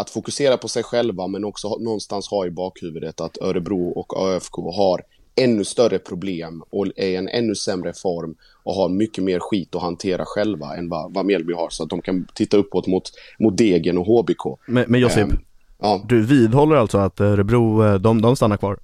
[0.00, 4.56] att fokusera på sig själva men också någonstans ha i bakhuvudet att Örebro och ÖFK
[4.56, 5.02] har
[5.36, 9.74] ännu större problem och är i en ännu sämre form och har mycket mer skit
[9.74, 13.10] att hantera själva än vad, vad Mjällby har så att de kan titta uppåt mot,
[13.38, 14.58] mot Degen och HBK.
[14.66, 15.38] Men, men Josip, Ehm,
[15.78, 18.78] ja, du vidhåller alltså att Örebro, eh, de, de stannar kvar?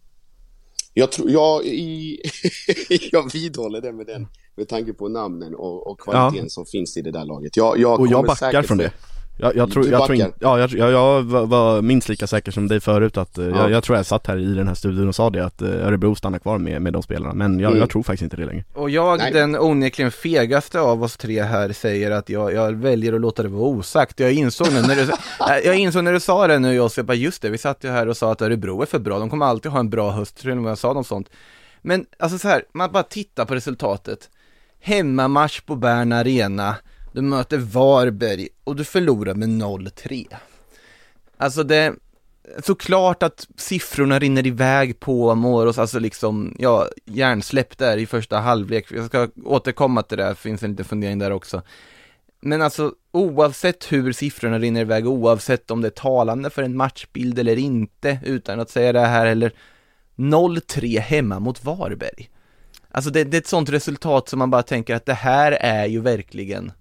[0.99, 2.21] jag, tror, jag, i,
[3.13, 7.03] jag vidhåller det med, den, med tanke på namnen och, och kvaliteten som finns i
[7.03, 7.57] det där laget.
[7.57, 8.93] Jag, jag Och jag backar från det.
[9.39, 12.69] Jag, jag tror, jag tror inte, ja jag, jag, jag var- minst lika säker som
[12.69, 13.57] dig förut att, eh, Ja.
[13.57, 15.69] jag, jag tror jag satt här i den här studion och sa det att eh,
[15.69, 17.81] Örebro stannar kvar med, med de spelarna, men jag, Mm.
[17.81, 18.65] jag tror faktiskt inte det längre.
[18.75, 19.33] Och jag, Nej.
[19.33, 23.49] den onekligen fegaste av oss tre här, säger att jag, jag väljer att låta det
[23.49, 24.21] vara osagt.
[24.21, 25.13] Jag insåg nu när du,
[25.65, 28.09] jag insåg när du sa det nu Josip, bara just det, vi satt ju här
[28.09, 30.51] och sa att Örebro är för bra, de kommer alltid ha en bra höst, tror
[30.51, 31.29] jag nog jag sa något sånt.
[31.83, 34.31] Men alltså så här, man bara tittar på resultatet.
[34.81, 36.75] Hemmamatch på Bern Arena,
[37.17, 40.27] du möter Varberg och du förlorar med 0-3.
[41.37, 41.95] Alltså det,
[42.63, 48.87] såklart att siffrorna rinner iväg på Moros, alltså liksom, ja, hjärnsläpp där i första halvlek.
[48.91, 51.63] Jag ska återkomma till det, här, finns en liten fundering där också.
[52.41, 57.39] Men alltså oavsett hur siffrorna rinner iväg, oavsett om det är talande för en matchbild
[57.39, 59.53] eller inte, utan att säga det här eller
[60.17, 62.31] 0-3 hemma mot Varberg.
[62.91, 65.87] Alltså det, det är ett sånt resultat som man bara tänker att det här är
[65.87, 66.73] ju verkligen,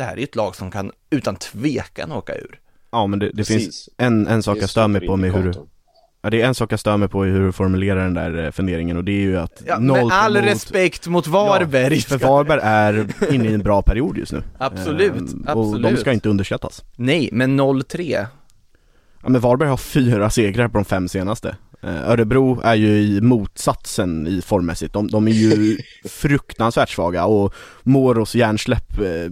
[0.00, 2.58] det här är ju ett lag som kan utan tvekan åka ur.
[2.92, 5.54] Ja men det, det finns en, en sak jag stör mig på med hur
[6.22, 8.44] ja, det är en sak jag stör mig på i hur du formulerar den där
[8.44, 11.94] eh, funderingen och det är ju att Ja, noll med all mot- respekt mot Varberg.
[11.94, 14.42] Ja, för Varberg är inne i en bra period just nu.
[14.58, 16.00] Absolut, Ehm, Och de absolut.
[16.00, 16.84] ska inte underskattas.
[16.96, 18.26] Nej, men 0-3.
[19.22, 21.56] Ja, men Varberg har fyra segrar på de fem senaste.
[21.82, 24.92] Eh, Örebro är ju i motsatsen i formmässigt.
[24.92, 25.78] De, de är ju
[26.08, 29.30] fruktansvärt svaga och Moros hjärnsläpp eh,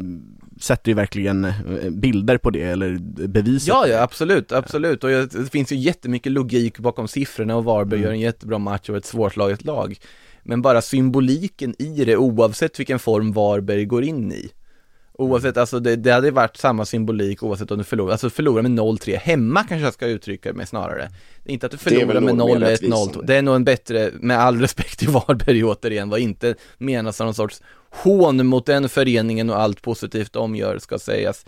[0.61, 1.55] sätter ju verkligen eh,
[1.91, 2.99] bilder på det, eller
[3.29, 3.69] beviset.
[3.69, 5.05] Ja, ja, absolut, absolut.
[5.05, 8.05] Och det finns ju jättemycket logik bakom siffrorna och Varberg Mm.
[8.05, 9.97] gör en jättebra match och ett svårslaget lag.
[10.43, 14.51] Men bara symboliken i det, oavsett vilken form Varberg går in i.
[15.21, 18.71] Oavsett, alltså det, det hade varit samma symbolik oavsett om du förlorar, alltså förlora med
[18.71, 21.11] 0-3 hemma kanske jag ska uttrycka med snarare.
[21.45, 22.71] Det är inte att du förlorar med nog mer 0-1, 0-2.
[22.71, 23.27] rättvisande.
[23.27, 27.27] Det är nog en bättre, med all respekt till Varberg återigen, vad inte menas som
[27.27, 31.47] någon sorts hån mot den föreningen och allt positivt de gör ska sägas.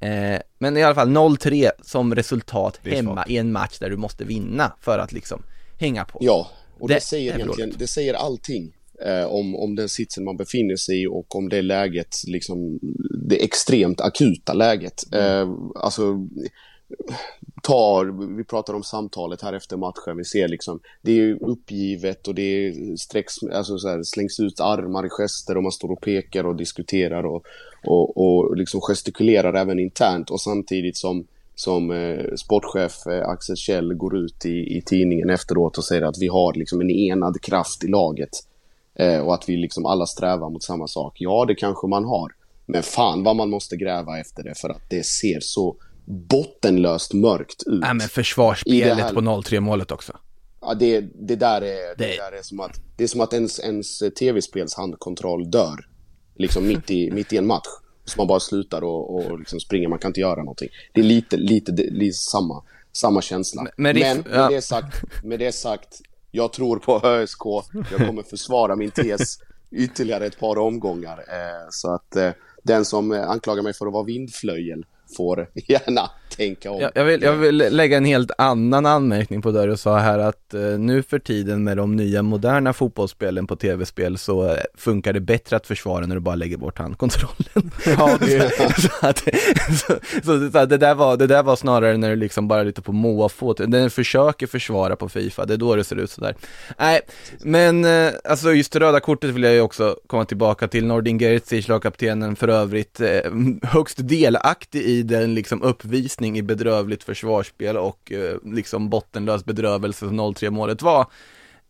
[0.00, 4.24] Eh, men i alla fall 0-3 som resultat hemma i en match där du måste
[4.24, 5.42] vinna för att liksom
[5.78, 6.18] hänga på.
[6.22, 10.36] Ja, och det, Det säger egentligen, det säger allting eh, om, om den sitsen man
[10.36, 12.78] befinner sig i och om det läget, liksom
[13.28, 15.14] det extremt akuta läget.
[15.14, 16.28] Eh, alltså,
[17.62, 22.34] tar, vi pratar om samtalet här efter matchen, vi ser liksom, det är uppgivet och
[22.34, 26.44] det sträcks, alltså så här, slängs ut armar i gester och man står och pekar
[26.44, 27.44] och diskuterar och,
[27.84, 30.30] och, och liksom gestikulerar även internt.
[30.30, 35.78] Och samtidigt som som eh, sportchef eh, Axel Kjell går ut i, i tidningen efteråt
[35.78, 38.30] och säger att vi har liksom en enad kraft i laget
[38.98, 41.16] eh, och att vi liksom alla strävar mot samma sak.
[41.18, 42.32] Ja, det kanske man har,
[42.66, 47.62] men fan vad man måste gräva efter det för att det ser så bottenlöst mörkt
[47.66, 47.80] ut.
[47.80, 50.12] Nej men försvarsspelet här- på 0-3 målet också.
[50.60, 51.94] Ja, det, det, där är, det...
[51.98, 55.86] Det- där är som att, det är som att ens, ens tv-spels handkontroll dör.
[56.36, 57.66] Liksom mitt i, mitt i en match.
[58.04, 60.68] Så man bara slutar och, och liksom springer, man kan inte göra någonting.
[60.92, 63.62] Det är lite, lite, det- lite samma, samma känsla.
[63.62, 64.48] Men- Men, med, ja.
[64.48, 66.00] det sagt, med det sagt,
[66.38, 67.42] jag tror på ÖSK.
[67.90, 69.38] Jag kommer försvara min tes
[69.70, 71.18] ytterligare ett par omgångar.
[71.18, 72.30] Eh, så att eh,
[72.62, 74.84] den som eh, anklagar mig för att vara vindflöjel
[75.16, 76.80] får gärna tänka om.
[76.80, 80.18] Jag, jag, vill, jag vill lägga en helt annan anmärkning på det du sa här
[80.18, 85.12] att eh, nu för tiden med de nya moderna fotbollsspelen på tv-spel så eh, funkar
[85.12, 87.38] det bättre att försvara när du bara lägger bort handkontrollen.
[87.86, 88.50] Ja, det,
[88.80, 89.18] så, att,
[89.78, 89.94] så,
[90.24, 92.82] så, så att det, där var, det där var snarare när du liksom bara lite
[92.82, 96.34] på måfå, den försöker försvara på Fifa, det är då det ser ut sådär.
[96.78, 97.00] Nej,
[97.38, 101.18] men eh, alltså just det röda kortet vill jag ju också komma tillbaka till, Nordin
[101.18, 103.20] Gerzic, lagkaptenen för övrigt, eh,
[103.62, 110.20] högst delaktig i den liksom uppvisning i bedrövligt försvarsspel och eh, liksom bottenlös bedrövelse som
[110.20, 111.06] 0-3 målet var.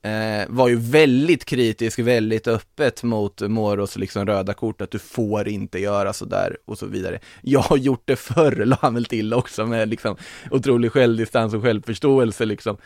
[0.02, 5.48] eh, var ju väldigt kritisk, väldigt öppet mot Moros liksom röda kort, att du får
[5.48, 7.20] inte göra sådär och så vidare.
[7.42, 10.16] Jag har gjort det förr, la han väl till också med liksom
[10.50, 12.76] otrolig självdistans och självförståelse liksom.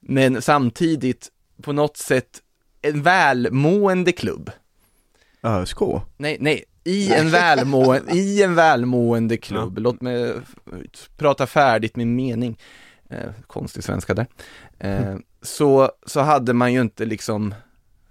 [0.00, 1.28] Men samtidigt,
[1.62, 2.40] på något sätt,
[2.82, 4.50] en välmående klubb.
[5.42, 5.80] ÖSK?
[6.16, 10.34] Nej, nej, i en, välmående, i en välmående klubb, låt mig
[11.16, 12.58] prata färdigt min mening,
[13.10, 14.26] eh, konstig svenska där,
[14.78, 17.54] eh, så, så hade man ju inte liksom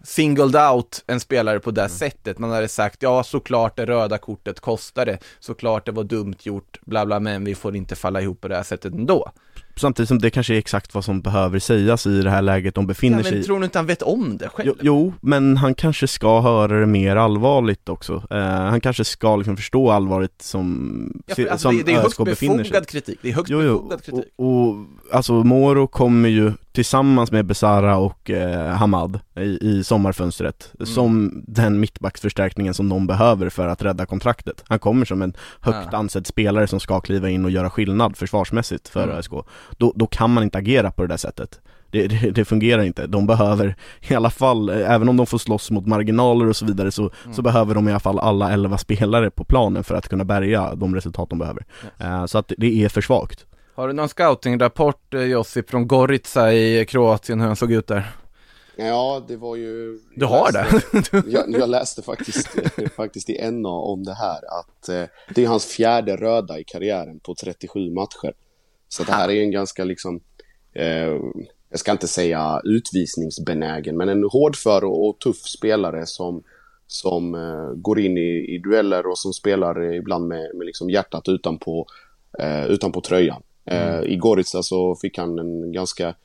[0.03, 1.89] singled out en spelare på det mm.
[1.89, 2.39] sättet.
[2.39, 7.05] Man hade sagt, ja såklart det röda kortet kostade, såklart det var dumt gjort, bla
[7.05, 9.31] bla, men vi får inte falla ihop på det här sättet ändå.
[9.79, 12.87] Samtidigt som det kanske är exakt vad som behöver sägas i det här läget de
[12.87, 13.43] befinner ja, men sig i.
[13.43, 14.67] tror du inte han vet om det själv?
[14.67, 18.13] Jo, jo, men han kanske ska höra det mer allvarligt också.
[18.13, 22.23] Uh, han kanske ska liksom förstå allvaret som, ja, alltså, som det, det är högst
[22.23, 24.33] befogad kritik, det är högst jo, jo, befogad kritik.
[24.35, 24.75] Och, och
[25.11, 30.85] alltså Moro kommer ju tillsammans med Besara och eh, Hamad i, i sommarfönstret mm.
[30.85, 34.63] som den mittbacksförstärkningen som de behöver för att rädda kontraktet.
[34.67, 35.97] Han kommer som en högt ja.
[35.97, 39.15] ansedd spelare som ska kliva in och göra skillnad försvarsmässigt för mm.
[39.15, 39.31] ÖSK.
[39.77, 41.59] Då, då kan man inte agera på det där sättet.
[41.91, 43.07] Det, det, det, fungerar inte.
[43.07, 46.65] De behöver i alla fall, eh, även om de får slåss mot marginaler och så
[46.65, 47.33] vidare så, mm.
[47.33, 50.75] så behöver de i alla fall alla 11 spelare på planen för att kunna bärga
[50.75, 51.65] de resultat de behöver.
[51.83, 52.09] Yes.
[52.09, 53.45] Uh, så att det är för svagt.
[53.79, 58.11] Har du någon scoutingrapport eh, Josip från Gorica i Kroatien hur han såg ut där?
[58.75, 59.99] Ja, det var ju...
[60.15, 61.23] Du har läste, det?
[61.31, 62.47] jag, jag, läste faktiskt,
[62.95, 65.03] faktiskt i NA om det här att eh,
[65.35, 68.33] det är hans fjärde röda i karriären på 37 matcher.
[68.87, 70.19] Så det här är en ganska liksom,
[70.73, 71.17] eh,
[71.69, 76.43] jag ska inte säga utvisningsbenägen, men en hårdför och, och tuff spelare som,
[76.87, 81.27] som eh, går in i, i dueller och som spelar ibland med, med liksom hjärtat
[81.27, 81.87] utanpå,
[82.39, 83.41] eh, utanpå tröjan.
[83.69, 84.03] Mm.
[84.03, 86.15] Eh, I Gorica så fick han en ganska,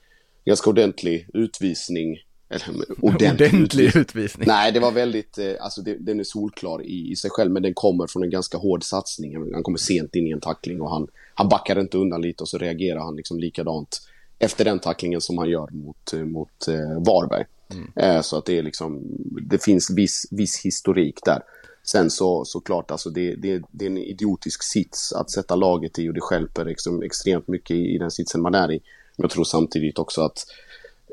[0.45, 2.18] ganska ordentlig utvisning.
[2.49, 2.64] Eller,
[3.01, 4.03] ordentlig, ordentlig utvisning.
[4.03, 4.47] utvisning.
[4.49, 7.62] Nej, det var väldigt, eh, alltså det, den är solklar i, i sig själv, men
[7.62, 9.53] den kommer från en ganska hård satsning.
[9.53, 12.49] Han kommer sent in i en tackling och han, han backar inte undan lite och
[12.49, 14.01] så reagerar han liksom likadant
[14.38, 17.45] efter den tacklingen som han gör mot, eh, mot eh, Varberg.
[17.70, 17.90] Mm.
[17.97, 19.03] Eh, så att det är liksom,
[19.42, 21.42] det finns viss, viss historik där.
[21.85, 26.09] Sen så såklart, alltså det, det, det är en idiotisk sits att sätta laget i
[26.09, 28.80] och det skälper liksom extremt mycket i, i den sitsen man är i.
[29.16, 30.47] Men jag tror samtidigt också att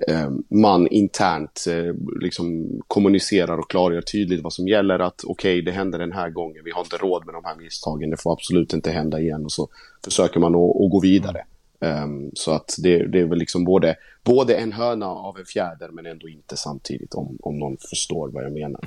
[0.08, 5.00] eh, man internt eh, liksom kommunicerar och klargör tydligt vad som gäller.
[5.00, 7.56] Att okej, okay, det hände den här gången, vi har inte råd med de här
[7.56, 9.46] misstagen, det får absolut inte hända igen.
[9.46, 9.70] Och så
[10.04, 11.46] försöker man att, att gå vidare.
[11.80, 15.90] Um, så att det, det, är väl liksom både, både en höna av en fjäder
[15.90, 18.82] men ändå inte samtidigt om, om någon förstår vad jag menar.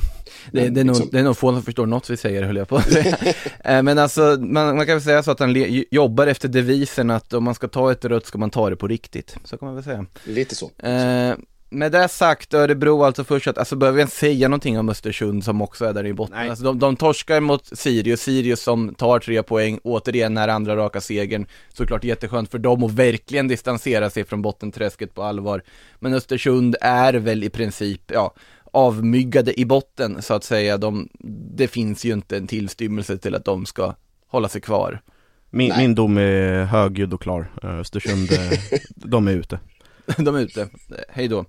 [0.52, 1.04] Det, det, är, liksom...
[1.04, 3.16] nog, det är nog få som förstår något vi säger höll jag på att säga.
[3.64, 5.54] Eh, men alltså man, man, kan väl säga så att han
[5.90, 8.88] jobbar efter devisen att om man ska ta ett rött ska man ta det på
[8.88, 9.36] riktigt.
[9.44, 10.06] Så kan man väl säga.
[10.24, 10.66] Lite så.
[10.66, 11.34] Uh,
[11.70, 15.44] med det sagt, Örebro alltså först att, alltså behöver vi ens säga någonting om Östersund
[15.44, 16.50] som också är där i botten.
[16.50, 21.00] Alltså de, de torskar mot Sirius, Sirius som tar tre poäng, återigen är andra raka
[21.00, 21.46] segern.
[21.68, 25.62] Såklart jätteskönt för dem att verkligen distansera sig från bottenträsket på allvar.
[25.98, 28.34] Men Östersund är väl i princip, ja,
[28.72, 30.78] avmyggade i botten så att säga.
[30.78, 31.08] De,
[31.56, 33.94] det finns ju inte en tillstymmelse till att de ska
[34.26, 35.00] hålla sig kvar.
[35.50, 37.50] Min, min dom är högljudd och klar.
[37.62, 38.58] Östersund, eh,
[38.94, 39.58] de är ute.
[40.18, 40.68] de är ute,
[41.08, 41.44] hej då.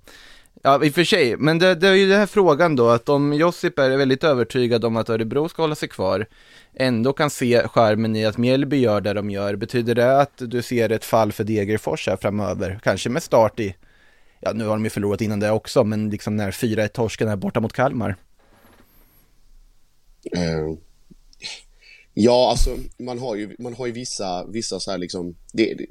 [0.64, 3.10] Ja, i och för sig, men det, det är ju den här frågan då, att
[3.10, 6.26] om Josip är väldigt övertygad om att Örebro ska hålla sig kvar,
[6.74, 10.62] ändå kan se skärmen i att Mjällby gör det de gör, betyder det att du
[10.62, 12.80] ser ett fall för Degerfors här framöver?
[12.84, 13.76] Kanske med start i,
[14.40, 17.36] ja nu har de ju förlorat innan det också, men liksom när 4-1 torsken är
[17.36, 18.16] borta mot Kalmar.
[20.36, 20.78] Mm.
[22.18, 25.86] Ja, alltså man har ju, man har ju vissa, vissa så här liksom, det, det,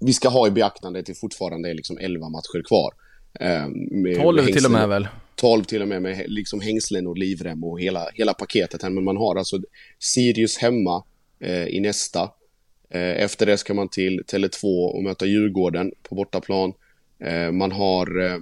[0.00, 2.92] vi ska ha i beaktande att det fortfarande är liksom 11 matcher kvar.
[3.40, 5.08] Eh, 12 till och med väl?
[5.34, 8.90] 12 till och med med liksom hängslen och livrem och hela, hela paketet här.
[8.90, 9.58] Men man har alltså
[9.98, 11.04] Sirius hemma
[11.40, 12.22] eh, i nästa.
[12.90, 16.72] Eh, efter det ska man till Tele2 och möta Djurgården på bortaplan.
[17.24, 18.38] Eh, man har eh,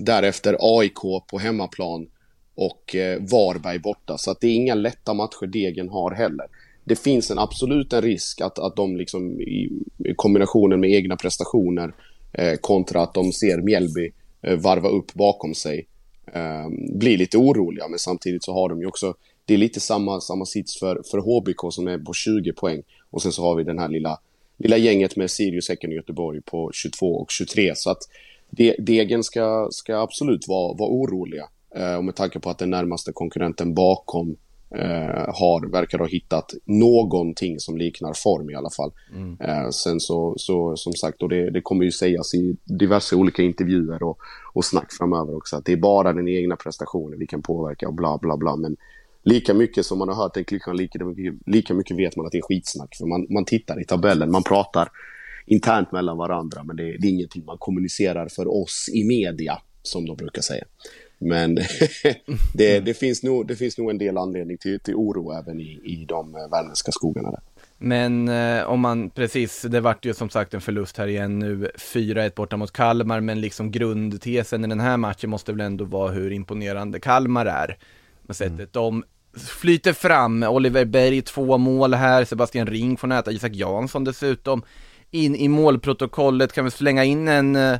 [0.00, 1.00] därefter AIK
[1.30, 2.06] på hemmaplan
[2.54, 4.18] och eh, Varberg borta.
[4.18, 6.46] Så att det är inga lätta matcher Degen har heller.
[6.84, 11.16] Det finns en absolut en risk att, att de liksom i, i kombinationen med egna
[11.16, 11.94] prestationer
[12.32, 15.86] eh, kontra att de ser Mjällby eh, varva upp bakom sig
[16.34, 17.88] eh, blir lite oroliga.
[17.88, 21.18] Men samtidigt så har de ju också, det är lite samma, samma sits för, för
[21.18, 22.82] HBK som är på 20 poäng.
[23.10, 24.20] Och sen så har vi den här lilla,
[24.56, 27.72] lilla gänget med Sirius, Häcken och Göteborg på 22 och 23.
[27.76, 28.02] Så att
[28.78, 31.48] Degen ska, ska absolut vara, vara oroliga.
[31.76, 34.36] Eh, och med tanke på att den närmaste konkurrenten bakom
[34.74, 38.92] eh, har, verkar ha hittat någonting som liknar form i alla fall.
[39.14, 39.36] Mm.
[39.40, 43.42] Eh, sen så, så, som sagt, och det, det kommer ju sägas i diverse olika
[43.42, 44.18] intervjuer och,
[44.52, 47.94] och snack framöver också, att det är bara den egna prestationen vi kan påverka och
[47.94, 48.56] bla bla bla.
[48.56, 48.76] Men
[49.24, 50.98] lika mycket som man har hört den klyschan, lika,
[51.46, 52.96] lika mycket vet man att det är skitsnack.
[52.96, 54.88] För man, man tittar i tabellen, man pratar
[55.46, 60.06] internt mellan varandra, men det, det är ingenting man kommunicerar för oss i media, som
[60.06, 60.64] de brukar säga.
[61.22, 61.54] Men
[62.54, 65.80] det, det, finns nog, det finns nog en del anledning till, till oro även i,
[65.84, 67.40] i de värmländska skogarna där.
[67.78, 71.70] Men eh, om man, precis, det vart ju som sagt en förlust här igen nu,
[71.78, 76.10] 4-1 borta mot Kalmar, men liksom grundtesen i den här matchen måste väl ändå vara
[76.10, 77.78] hur imponerande Kalmar är.
[78.22, 78.68] Med sättet mm.
[78.72, 79.04] de
[79.60, 84.62] flyter fram, Oliver Berg två mål här, Sebastian Ring får näta, Isak Jansson dessutom.
[85.10, 87.78] In i målprotokollet kan vi slänga in en eh,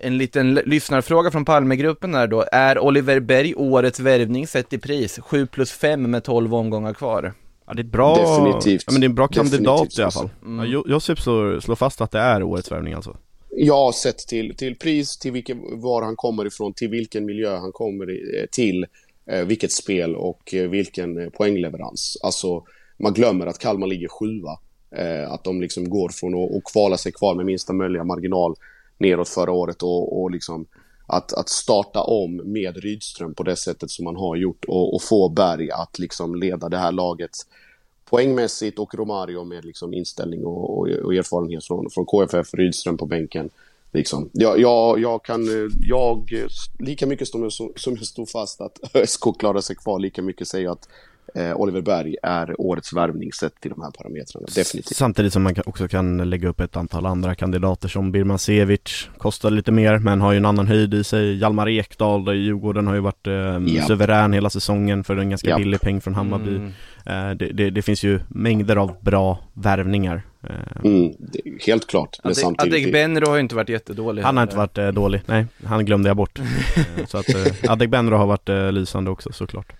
[0.00, 2.44] en liten lyssnarfråga från Palmegruppen där då.
[2.52, 5.18] Är Oliver Berg årets värvning sett i pris?
[5.22, 7.32] 7 plus 5 med 12 omgångar kvar.
[7.66, 8.84] Ja det är bra, Definitivt.
[8.86, 9.98] Ja, men det är en bra kandidat Definitivt.
[9.98, 10.30] i alla fall.
[10.44, 10.70] Mm.
[10.72, 13.16] Ja, Josip slår, fast att det är årets värvning alltså.
[13.50, 17.72] Ja, sett till, till pris, till vilken, var han kommer ifrån, till vilken miljö han
[17.72, 18.86] kommer eh, till,
[19.26, 22.18] eh, vilket spel och eh, vilken poängleverans.
[22.22, 22.64] Alltså,
[22.98, 24.58] man glömmer att Kalmar ligger sjua.
[25.28, 28.54] Att de liksom går från att, att kvala sig kvar med minsta möjliga marginal
[29.00, 30.66] neråt förra året och, och liksom
[31.06, 35.02] att, att starta om med Rydström på det sättet som man har gjort och, och
[35.02, 37.30] få Berg att liksom leda det här laget
[38.04, 43.06] poängmässigt och Romario med liksom inställning och, och, och erfarenhet från, från KFF, Rydström på
[43.06, 43.50] bänken.
[43.92, 44.30] Liksom.
[44.32, 45.46] Jag, jag, jag kan,
[45.80, 46.30] jag,
[46.78, 50.64] lika mycket som, som jag stod fast att ÖSK klarar sig kvar, lika mycket säger
[50.64, 50.88] jag att
[51.54, 54.96] Oliver Berg är årets värvning sett till de här parametrarna, definitivt.
[54.96, 59.50] Samtidigt som man också kan lägga upp ett antal andra kandidater som Birman Sevic, kostar
[59.50, 61.36] lite mer men har ju en annan höjd i sig.
[61.36, 65.58] Hjalmar Ekdal i Djurgården har ju varit eh, suverän hela säsongen för en ganska Japp.
[65.58, 66.56] billig peng från Hammarby.
[66.56, 66.72] Mm.
[67.06, 70.22] Eh, det, det, det, finns ju mängder av bra värvningar.
[70.42, 71.12] Eh, mm,
[71.66, 72.18] helt klart.
[72.22, 72.74] Men Adek, samtidigt...
[72.74, 74.22] Adegbenro har ju inte varit jättedålig.
[74.22, 75.46] Han har inte varit eh, dålig, nej.
[75.64, 76.38] Han glömde jag bort.
[76.98, 79.72] Eh, så att eh, Adegbenro har varit eh, lysande också såklart.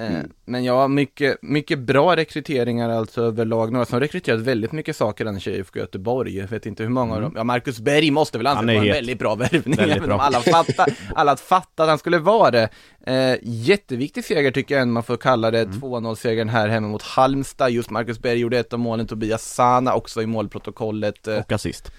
[0.00, 0.30] Eh, mm.
[0.44, 3.72] Men ja, mycket, mycket bra rekryteringar alltså överlag.
[3.72, 6.36] Några som rekryterat väldigt mycket saker än IFK Göteborg.
[6.36, 7.16] Jag vet inte hur många mm.
[7.16, 7.32] av dem.
[7.36, 9.76] Ja, Marcus Berg måste väl anses vara en väldigt bra värvning.
[9.76, 10.20] Väldigt bra.
[10.20, 12.68] alla fattar, alla fattar att han skulle vara det.
[13.06, 15.60] Eh, jätteviktig seger tycker jag man får kalla det.
[15.60, 15.80] Mm.
[15.80, 17.70] 2-0-segern här hemma mot Halmstad.
[17.70, 19.06] Just Marcus Berg gjorde ett av målen.
[19.06, 21.28] Tobias Sana också i målprotokollet.
[21.28, 21.92] Eh, Och assist.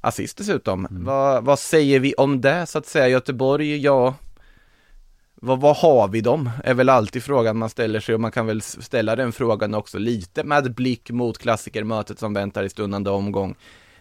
[0.00, 0.86] Assist dessutom.
[0.86, 1.04] Mm.
[1.04, 3.08] Vad, vad säger vi om det så att säga?
[3.08, 4.14] Göteborg, ja
[5.40, 6.50] vad, vad har vi dem?
[6.64, 9.98] Är väl alltid frågan man ställer sig och man kan väl ställa den frågan också
[9.98, 13.54] lite med blick mot klassikermötet som väntar i stundande omgång.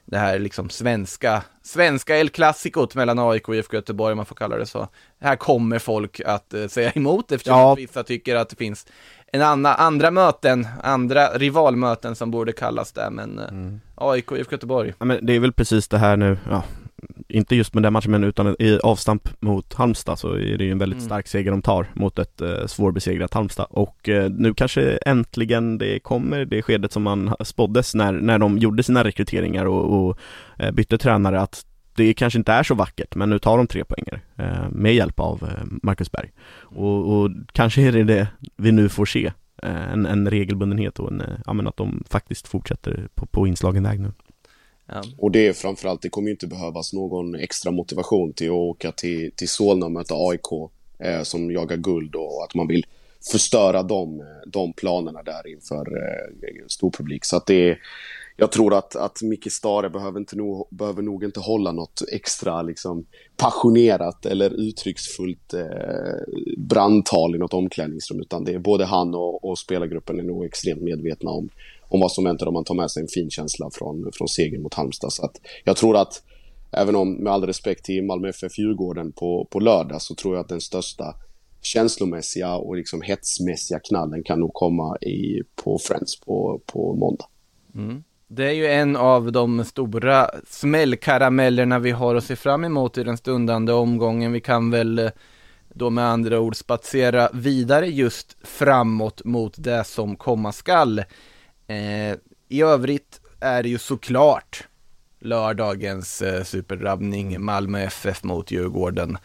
[0.06, 4.36] Det här liksom svenska, svenska El Clasicot mellan AIK och IFK Göteborg, om man får
[4.36, 4.88] kalla det så.
[5.20, 7.76] Här kommer folk att uh, säga emot eftersom ja.
[7.76, 8.88] vissa tycker att det finns
[9.32, 13.82] en anna, andra möten, andra rivalmöten som borde kallas det, men uh, mm.
[13.96, 14.94] AIK och IFK Göteborg.
[15.00, 16.64] Ja, men det är väl precis det här nu, ja,
[17.28, 20.72] inte just med den matchen men utan i avstamp mot Halmstad så är det ju
[20.72, 21.06] en väldigt mm.
[21.06, 26.00] stark seger de tar mot ett eh, svårbesegrat Halmstad och eh, nu kanske äntligen det
[26.00, 30.20] kommer det skedet som man spåddes när, när de gjorde sina rekryteringar och, och
[30.60, 33.84] eh, bytte tränare att det kanske inte är så vackert men nu tar de tre
[33.84, 38.72] poänger eh, med hjälp av eh, Marcus Berg och, och, kanske är det det vi
[38.72, 39.32] nu får se
[39.64, 43.84] eh, en, en regelbundenhet och en, ja men att de faktiskt fortsätter på, på inslagen
[43.84, 44.12] väg nu.
[44.88, 45.04] Ja.
[45.18, 48.92] Och det är framförallt, det kommer ju inte behövas någon extra motivation till att åka
[48.92, 52.86] till, till Solna och möta AIK eh, som jagar guld och att man vill
[53.32, 57.26] förstöra de, eh, de planerna där inför eh, storpublik.
[57.26, 57.78] Så att det är,
[58.38, 62.62] jag tror att, att Micke Stare behöver, inte nog, behöver nog inte hålla något extra
[62.62, 63.06] liksom,
[63.38, 65.64] passionerat eller uttrycksfullt eh,
[66.58, 70.82] brandtal i något omklädningsrum utan det är både han och, och spelargruppen är nog extremt
[70.82, 71.50] medvetna om
[71.96, 74.62] om vad som väntar om man tar med sig en fin känsla från, från segern
[74.62, 75.14] mot Halmstad.
[75.14, 76.24] Så att jag tror att,
[76.72, 80.42] även om med all respekt till Malmö FF Djurgården på, på lördag, så tror jag
[80.42, 81.16] att den största
[81.62, 87.26] känslomässiga och liksom hetsmässiga knallen kan nog komma i, på Friends på, på måndag.
[87.76, 88.04] Mm.
[88.28, 93.04] Det är ju en av de stora smällkaramellerna vi har att se fram emot i
[93.04, 94.32] den stundande omgången.
[94.32, 95.10] Vi kan väl eh,
[95.74, 101.04] då med andra ord spatsera vidare just framåt mot det som komma skall.
[101.68, 102.18] Eh,
[102.50, 104.68] I övrigt är det ju såklart
[105.20, 109.18] lördagens eh, superdrabbning Malmö FF mot Djurgården.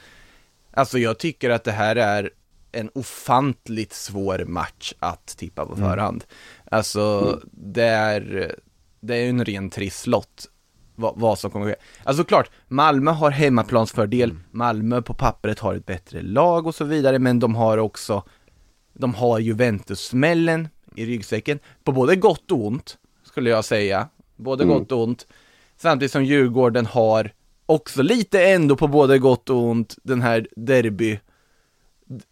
[0.70, 2.30] Alltså jag tycker att det här är
[2.72, 5.88] en ofantligt svår match att tippa på mm.
[5.88, 6.24] förhand.
[6.70, 7.48] Alltså mm.
[7.52, 8.54] det är,
[9.00, 10.48] det är en ren trisslott
[11.00, 11.84] vad, vad, som kommer att ske.
[12.04, 14.42] Alltså klart, Malmö har hemmaplansfördel, mm.
[14.50, 18.22] Malmö på pappret har ett bättre lag och så vidare, men de har också
[18.92, 24.08] De har Juventus-smällen i ryggsäcken, på både gott och ont, skulle jag säga.
[24.36, 24.78] Både mm.
[24.78, 25.26] gott och ont.
[25.76, 27.32] Samtidigt som Djurgården har
[27.66, 31.18] också lite ändå på både gott och ont den här derby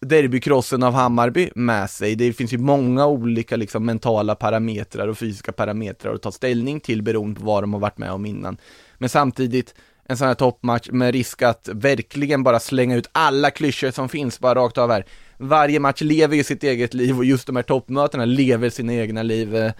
[0.01, 2.15] derbykrossen av Hammarby med sig.
[2.15, 7.03] Det finns ju många olika liksom mentala parametrar och fysiska parametrar att ta ställning till
[7.03, 8.57] beroende på vad de har varit med om innan.
[8.99, 13.91] Men samtidigt, en sån här toppmatch med risk att verkligen bara slänga ut alla klyschor
[13.91, 15.05] som finns bara rakt av här.
[15.39, 19.23] Varje match lever ju sitt eget liv och just de här toppmötena lever sina egna
[19.23, 19.57] liv.
[19.57, 19.73] Eh,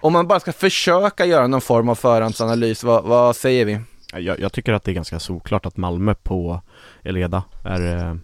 [0.00, 3.80] om man bara ska försöka göra någon form av förhandsanalys, vad, vad säger vi?
[4.12, 6.60] Jag, jag, tycker att det är ganska såklart att Malmö på
[7.02, 8.14] Eleda är eh,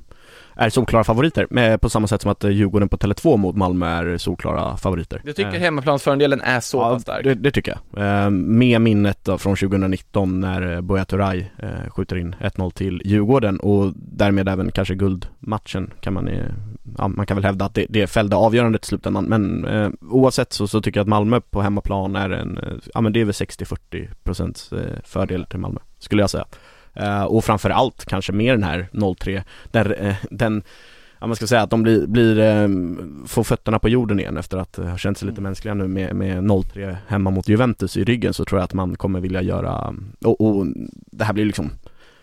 [0.57, 4.19] är solklara favoriter, med, på samma sätt som att Djurgården på Tele2 mot Malmö är
[4.19, 5.21] solklara favoriter.
[5.25, 5.61] Du tycker eh.
[5.61, 7.25] hemmaplansfördelen är så ja, pass stark?
[7.25, 8.25] Det, det, tycker jag.
[8.25, 13.61] Eh, med minnet då från 2019 när Buya Turay eh, skjuter in 1-0 till Djurgården
[13.61, 16.45] och därmed även kanske guldmatchen kan man eh,
[16.99, 20.53] ja, man kan väl hävda att det, det fällde avgörandet i slutändan men eh, oavsett
[20.53, 23.25] så, så tycker jag att Malmö på hemmaplan är en, eh, ja men det är
[23.25, 26.45] väl 60-40 procents eh, fördel till Malmö, skulle jag säga.
[27.01, 30.63] Uh, och framförallt kanske med den här 0-3, där uh, den
[31.25, 34.59] Ja man ska säga att de blir, blir um, får fötterna på jorden igen efter
[34.59, 35.49] att ha känt sig lite mm.
[35.49, 38.97] mänskliga nu med, med 0-3 hemma mot Juventus i ryggen så tror jag att man
[38.97, 41.71] kommer vilja göra, och, och det här blir liksom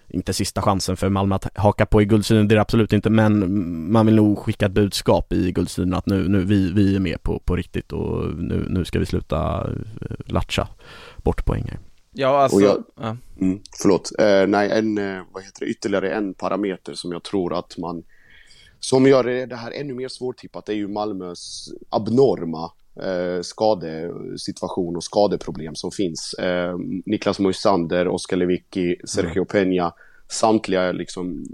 [0.07, 3.09] inte sista chansen för Malmö att haka på i guldstriden, det är det absolut inte,
[3.09, 6.99] men man vill nog skicka ett budskap i guldstriden att nu, nu vi, vi är
[6.99, 9.69] med på, på riktigt och nu, nu ska vi sluta
[10.25, 10.67] latcha
[11.17, 11.79] bort poäng här.
[12.11, 12.59] Ja, alltså...
[12.59, 13.17] Jag, ja.
[13.41, 14.11] Mm, förlåt.
[14.19, 18.03] Eh, nej, en, eh, vad heter det, ytterligare en parameter som jag tror att man...
[18.79, 25.75] Som gör det här ännu mer svårtippat är ju Malmös abnorma eh, skadesituation och skadeproblem
[25.75, 26.33] som finns.
[26.33, 29.45] Eh, Niklas Moisander, Oskar Lewicki, Sergio mm.
[29.45, 29.91] Peña,
[30.31, 31.45] samtliga liksom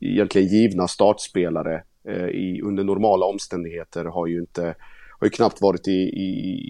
[0.00, 4.74] egentligen givna startspelare eh, i, under normala omständigheter har ju inte
[5.18, 6.28] har ju knappt varit i, i,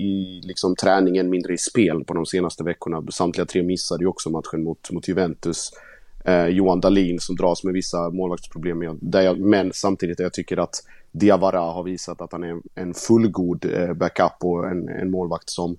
[0.09, 3.03] i liksom träningen, mindre i spel på de senaste veckorna.
[3.11, 5.71] Samtliga tre missade ju också matchen mot, mot Juventus.
[6.25, 8.83] Eh, Johan Dahlin som dras med vissa målvaktsproblem.
[9.13, 10.75] Jag, men samtidigt jag tycker att
[11.13, 15.77] Diawara har visat att han är en fullgod eh, backup och en, en målvakt som,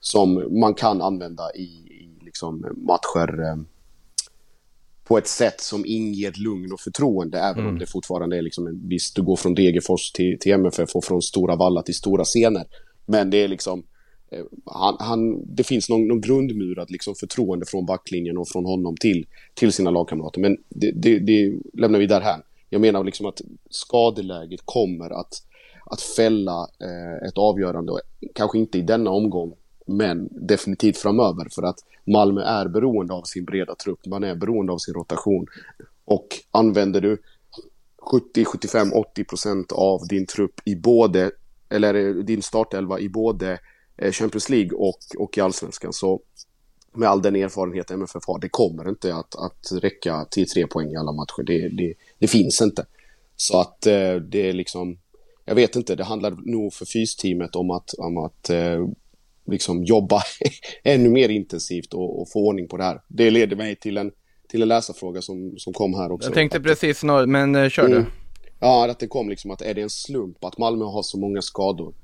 [0.00, 3.56] som man kan använda i, i liksom matcher eh,
[5.04, 7.72] på ett sätt som inger lugn och förtroende, även mm.
[7.72, 11.04] om det fortfarande är liksom en viss, du går från Degerfors till, till MFF och
[11.04, 12.64] från Stora Valla till stora scener.
[13.06, 13.82] Men det är liksom,
[14.30, 18.96] eh, han, han, det finns någon, någon grundmurad liksom förtroende från backlinjen och från honom
[18.96, 20.40] till, till sina lagkamrater.
[20.40, 22.42] Men det, det, det lämnar vi där här.
[22.70, 23.40] Jag menar liksom att
[23.70, 25.42] skadeläget kommer att,
[25.86, 27.92] att fälla eh, ett avgörande,
[28.34, 29.54] kanske inte i denna omgång,
[29.86, 34.72] men definitivt framöver för att Malmö är beroende av sin breda trupp, man är beroende
[34.72, 35.46] av sin rotation.
[36.04, 37.18] Och använder du
[38.10, 41.30] 70, 75, 80 procent av din trupp i både,
[41.68, 43.58] eller eh, din startelva i både
[43.96, 46.20] eh, Champions League och, och i Allsvenskan så
[46.92, 50.90] med all den erfarenhet MFF har, det kommer inte att, att räcka till tre poäng
[50.90, 51.42] i alla matcher.
[51.46, 52.86] Det, det, det finns inte.
[53.36, 54.98] Så att eh, det är liksom,
[55.44, 58.50] jag vet inte, det handlar nog för fysteamet om att, om att
[59.46, 60.22] liksom jobba
[60.84, 63.00] ännu mer intensivt och, och, få ordning på det här.
[63.08, 64.12] Det leder mig till en,
[64.48, 66.28] till en läsarfråga som, som kom här också.
[66.28, 68.06] Jag tänkte att, precis, men uh, kör mm, du.
[68.60, 71.42] Ja, att det kom liksom att är det en slump att Malmö har så många
[71.42, 71.94] skador?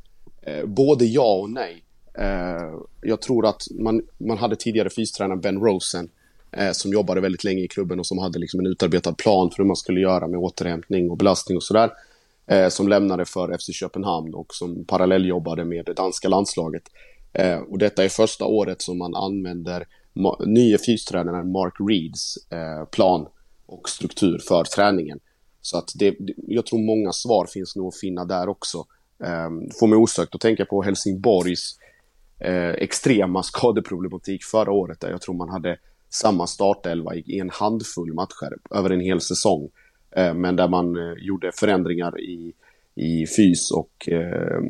[0.42, 1.84] Eh, både ja och nej.
[2.18, 6.08] Eh, jag tror att man, man hade tidigare fystränaren Ben Rosen
[6.52, 9.56] eh, som jobbade väldigt länge i klubben och som hade liksom en utarbetad plan för
[9.56, 11.90] hur man skulle göra med återhämtning och belastning och sådär.
[12.46, 16.82] Eh, som lämnade för FC Köpenhamn och som parallelljobbade med det danska landslaget.
[17.32, 19.86] Eh, och detta är första året som man använder
[20.46, 23.26] nya fystränaren Mark Reeds eh, plan
[23.66, 25.20] och struktur för träningen.
[25.60, 28.78] Så att det, jag tror många svar finns nog att finna där också.
[29.24, 29.50] Eh,
[29.80, 31.78] får mig osökt att tänka på Helsingborgs
[32.38, 35.78] eh, extrema skadeproblematik förra året där jag tror man hade
[36.10, 39.70] samma startelva i, en handfull matcher över en hel säsong.
[40.16, 42.52] Eh, men där man eh, gjorde förändringar i
[42.94, 44.60] i fys och eh,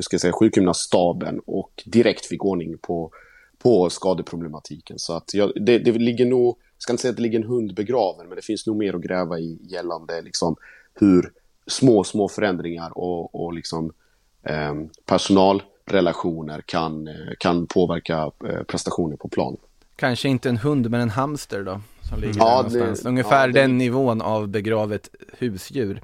[0.00, 3.10] ska säga, sjukgymnaststaben och direkt fick ordning på,
[3.58, 4.98] på skadeproblematiken.
[4.98, 7.46] Så att jag, det, det ligger nog, jag ska inte säga att det ligger en
[7.46, 10.56] hund begraven, men det finns nog mer att gräva i gällande liksom,
[10.94, 11.32] hur
[11.66, 13.92] små, små förändringar och, och liksom,
[14.42, 14.74] eh,
[15.06, 19.56] personalrelationer kan, eh, kan påverka eh, prestationer på plan.
[19.96, 21.80] Kanske inte en hund, men en hamster då?
[22.08, 23.00] Som ligger ja, där någonstans.
[23.00, 23.60] Det, Ungefär ja, det...
[23.60, 26.00] den nivån av begravet husdjur.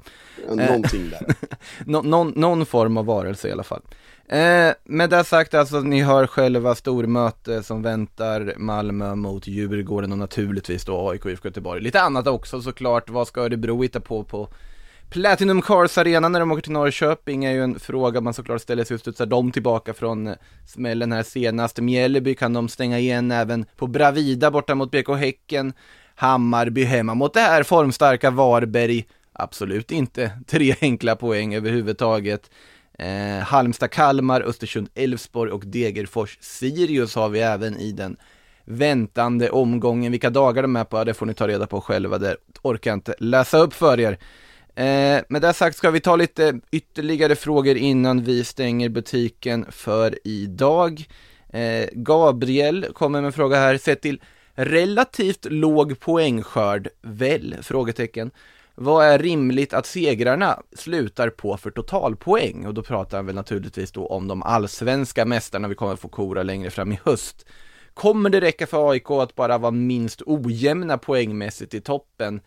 [0.49, 1.35] Någonting där.
[1.85, 3.81] Nå någon, någon form av varelse i alla fall.
[4.27, 10.17] Eh, med det sagt, alltså ni hör själva stormöte som väntar Malmö mot Djurgården och
[10.17, 11.81] naturligtvis då AIK IFK Göteborg.
[11.81, 14.49] Lite annat också såklart, vad ska Örebro hitta på på
[15.11, 18.83] Platinum Cars Arena när de åker till Norrköping är ju en fråga man såklart ställer
[18.83, 20.35] sig, hur studsar de tillbaka från
[20.67, 21.79] smällen här senast?
[21.79, 25.73] Mjällby kan de stänga igen även på Bravida borta mot BK Häcken.
[26.15, 29.05] Hammarby hemma mot det här formstarka Varberg.
[29.33, 32.51] Absolut inte tre enkla poäng överhuvudtaget.
[32.99, 38.17] Eh, Halmstad, Kalmar, Östersund, Elfsborg och Degerfors, Sirius har vi även i den
[38.65, 40.11] väntande omgången.
[40.11, 42.97] Vilka dagar de är på, det får ni ta reda på själva, det orkar jag
[42.97, 44.17] inte läsa upp för er.
[44.75, 50.19] Eh, med det sagt ska vi ta lite ytterligare frågor innan vi stänger butiken för
[50.23, 51.05] idag.
[51.49, 54.21] Eh, Gabriel kommer med en fråga här, sett till
[54.53, 57.55] relativt låg poängskörd, väl?
[57.61, 58.31] Frågetecken.
[58.75, 62.65] Vad är rimligt att segrarna slutar på för totalpoäng?
[62.65, 66.43] Och då pratar han väl naturligtvis då om de allsvenska mästarna vi kommer få kora
[66.43, 67.45] längre fram i höst.
[67.93, 72.41] Kommer det räcka för AIK att bara vara minst ojämna poängmässigt i toppen?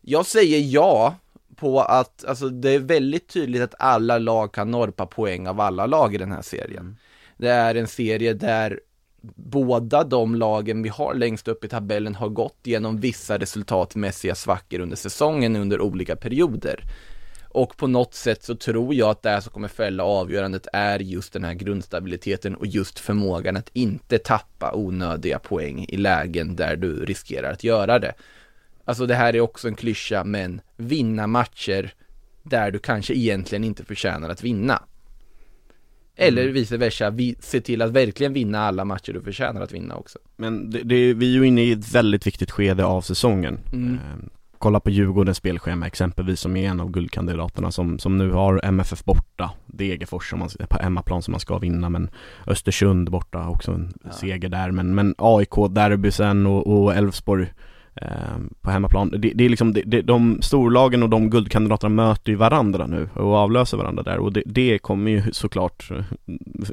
[0.00, 1.14] Jag säger ja,
[1.60, 5.86] på att, alltså det är väldigt tydligt att alla lag kan norpa poäng av alla
[5.86, 6.82] lag i den här serien.
[6.82, 6.96] Mm.
[7.36, 8.80] Det är en serie där
[9.34, 14.80] båda de lagen vi har längst upp i tabellen har gått genom vissa resultatmässiga svackor
[14.80, 16.84] under säsongen under olika perioder.
[17.48, 21.32] Och på något sätt så tror jag att det som kommer fälla avgörandet är just
[21.32, 27.04] den här grundstabiliteten och just förmågan att inte tappa onödiga poäng i lägen där du
[27.04, 28.14] riskerar att göra det.
[28.90, 31.92] Alltså det här är också en klyscha, men vinna matcher
[32.42, 34.82] där du kanske egentligen inte förtjänar att vinna.
[36.16, 36.54] Eller mm.
[36.54, 40.18] vice versa, vi, se till att verkligen vinna alla matcher du förtjänar att vinna också.
[40.36, 43.58] Men det, det, vi är ju inne i ett väldigt viktigt skede av säsongen.
[43.72, 43.94] Mm.
[43.94, 44.00] Eh,
[44.58, 49.04] kolla på Djurgårdens spelschema exempelvis som är en av guldkandidaterna som, som nu har MFF
[49.04, 52.10] borta, Degerfors som man, på hemmaplan som man ska vinna men
[52.46, 54.12] Östersund borta också en ja.
[54.12, 57.52] seger där men, men AIK, derby sen och Elfsborg
[57.94, 59.10] Ehm, på hemmaplan.
[59.10, 63.08] Det, det är liksom, det, det, de storlagen och de guldkandidaterna möter ju varandra nu
[63.14, 65.88] och avlöser varandra där och det, det kommer ju såklart,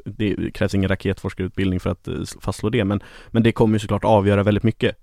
[0.04, 4.04] det krävs ingen raketforskarutbildning för att eh, fastslå det men, men det kommer ju såklart
[4.04, 4.96] avgöra väldigt mycket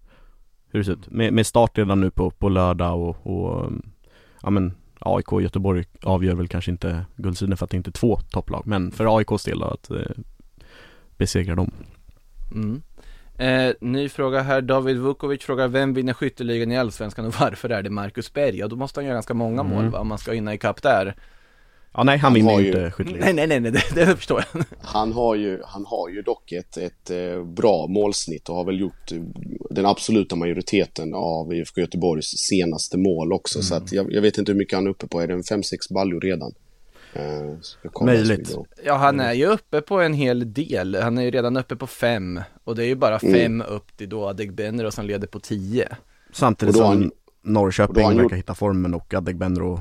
[0.72, 1.11] hur det ser ut.
[1.11, 3.72] Med, med start redan nu på, på lördag och, och
[4.41, 7.91] ja men AIK och Göteborg avgör väl kanske inte guldsidan för att det inte är
[7.91, 9.97] två topplag men för AIKs del då att eh,
[11.18, 11.72] besegra dem.
[12.51, 12.82] Mm.
[13.38, 17.83] Eh, ny fråga här, David Vukovic frågar vem vinner skytteligan i Allsvenskan och varför är
[17.83, 18.57] det Marcus Berg?
[18.57, 19.73] Ja då måste han göra ganska många mm.
[19.73, 21.15] mål va, om man ska hinna ikapp där
[21.93, 24.63] Ja nej han, han vinner ju inte skytteligan Nej nej nej, det, det förstår jag
[24.81, 28.79] Han har ju, han har ju dock ett, ett eh, bra målsnitt och har väl
[28.79, 29.17] gjort eh,
[29.69, 33.63] den absoluta majoriteten av IFK Göteborgs senaste mål också mm.
[33.63, 35.41] så att jag, jag, vet inte hur mycket han är uppe på, är det en
[35.41, 36.53] 5-6 baljor redan?
[37.16, 38.55] Eh, Möjligt.
[38.84, 40.95] Ja, han är ju uppe på en hel del.
[40.95, 42.41] Han är ju redan uppe på fem.
[42.63, 43.34] Och det är ju bara mm.
[43.34, 43.68] fem mm.
[43.68, 45.88] upp till då Adegbenro som leder på tio.
[46.32, 47.11] Samtidigt som han,
[47.41, 48.34] Norrköping verkar gjort...
[48.34, 49.80] hitta formen och Adegbenro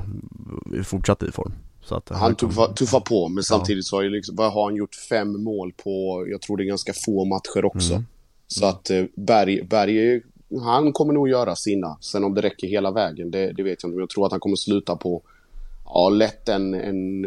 [0.83, 1.53] fortsatt i form.
[1.81, 4.95] Så att han tuffar, tuffar på, men samtidigt så har, ju liksom, har han gjort
[4.95, 7.93] fem mål på, jag tror det är ganska få matcher också.
[7.93, 8.05] Mm.
[8.47, 10.21] Så att eh, Berg, Berg,
[10.61, 11.97] han kommer nog göra sina.
[12.01, 13.95] Sen om det räcker hela vägen, det, det vet jag inte.
[13.95, 15.21] Men jag tror att han kommer sluta på
[15.85, 17.25] ja, lätt en, en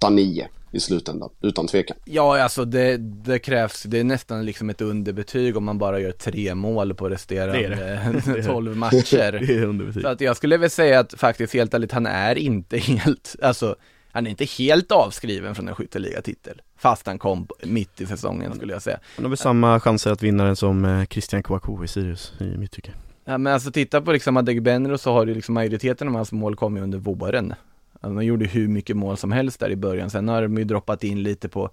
[0.00, 1.96] 8-9 i slutändan, utan tvekan.
[2.04, 6.12] Ja, alltså det, det, krävs, det är nästan liksom ett underbetyg om man bara gör
[6.12, 9.46] tre mål på resterande det 12 matcher.
[9.46, 10.02] det är underbetyg.
[10.02, 13.76] Så att jag skulle väl säga att faktiskt helt ärligt, han är inte helt, alltså
[14.12, 16.62] han är inte helt avskriven från en skytteligatitel.
[16.76, 18.98] Fast han kom mitt i säsongen skulle jag säga.
[19.16, 22.44] Han har väl samma chanser att vinna den som eh, Christian Kouakou i Sirius i
[22.44, 22.92] mitt tycke.
[23.24, 26.56] Ja men alltså titta på liksom Adegbenro så har ju liksom majoriteten av hans mål
[26.56, 27.54] kommit under våren.
[27.92, 30.64] Alltså, de gjorde hur mycket mål som helst där i början, sen har de ju
[30.64, 31.70] droppat in lite på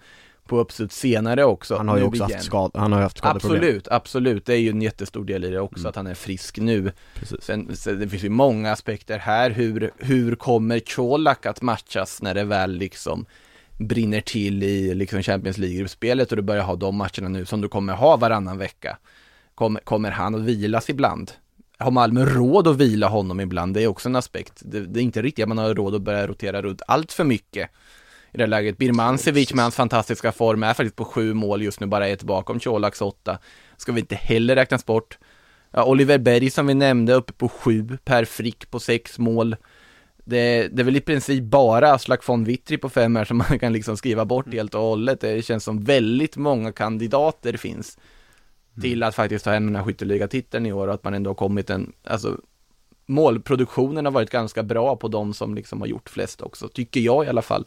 [0.48, 1.78] på uppslut senare också.
[1.78, 3.58] Han har ju också haft skad, han har haft skadeproblem.
[3.58, 4.46] Absolut, absolut.
[4.46, 5.90] Det är ju en jättestor del i det också, mm.
[5.90, 6.92] att han är frisk nu.
[7.14, 7.42] Precis.
[7.42, 12.34] Sen, sen, det finns ju många aspekter här, hur, hur kommer Colak att matchas när
[12.34, 13.26] det väl liksom
[13.78, 17.70] brinner till i liksom Champions League-gruppspelet och du börjar ha de matcherna nu som du
[17.70, 18.98] kommer ha varannan vecka.
[19.58, 21.32] Kommer, kommer han att vilas ibland?
[21.78, 23.74] har Malmö råd att vila honom ibland?
[23.74, 24.62] Det är också en aspekt.
[24.66, 27.24] Det, det är inte riktigt att man har råd att börja rotera runt allt för
[27.24, 27.70] mycket
[28.32, 28.78] i det här läget.
[28.78, 32.60] Birmancevic med hans fantastiska form är faktiskt på sju mål just nu, bara ett bakom
[32.60, 33.40] Colaks åtta.
[33.78, 35.18] Ska vi inte heller räknas bort.
[35.72, 39.56] Ja, Oliver Berg som vi nämnde uppe på sju, Per Frick på sex mål.
[40.26, 43.60] Det, det är väl i princip bara Aslak von Wittry på fem här som man
[43.60, 45.22] kan liksom skriva bort helt och hållet.
[45.22, 47.98] Det känns som väldigt många kandidater finns
[48.82, 51.36] till att faktiskt ta hem den här skytteligatiteln i år och att man ändå har
[51.36, 52.38] kommit en, alltså
[53.06, 57.26] målproduktionen har varit ganska bra på de som liksom har gjort flest också, tycker jag
[57.26, 57.66] i alla fall.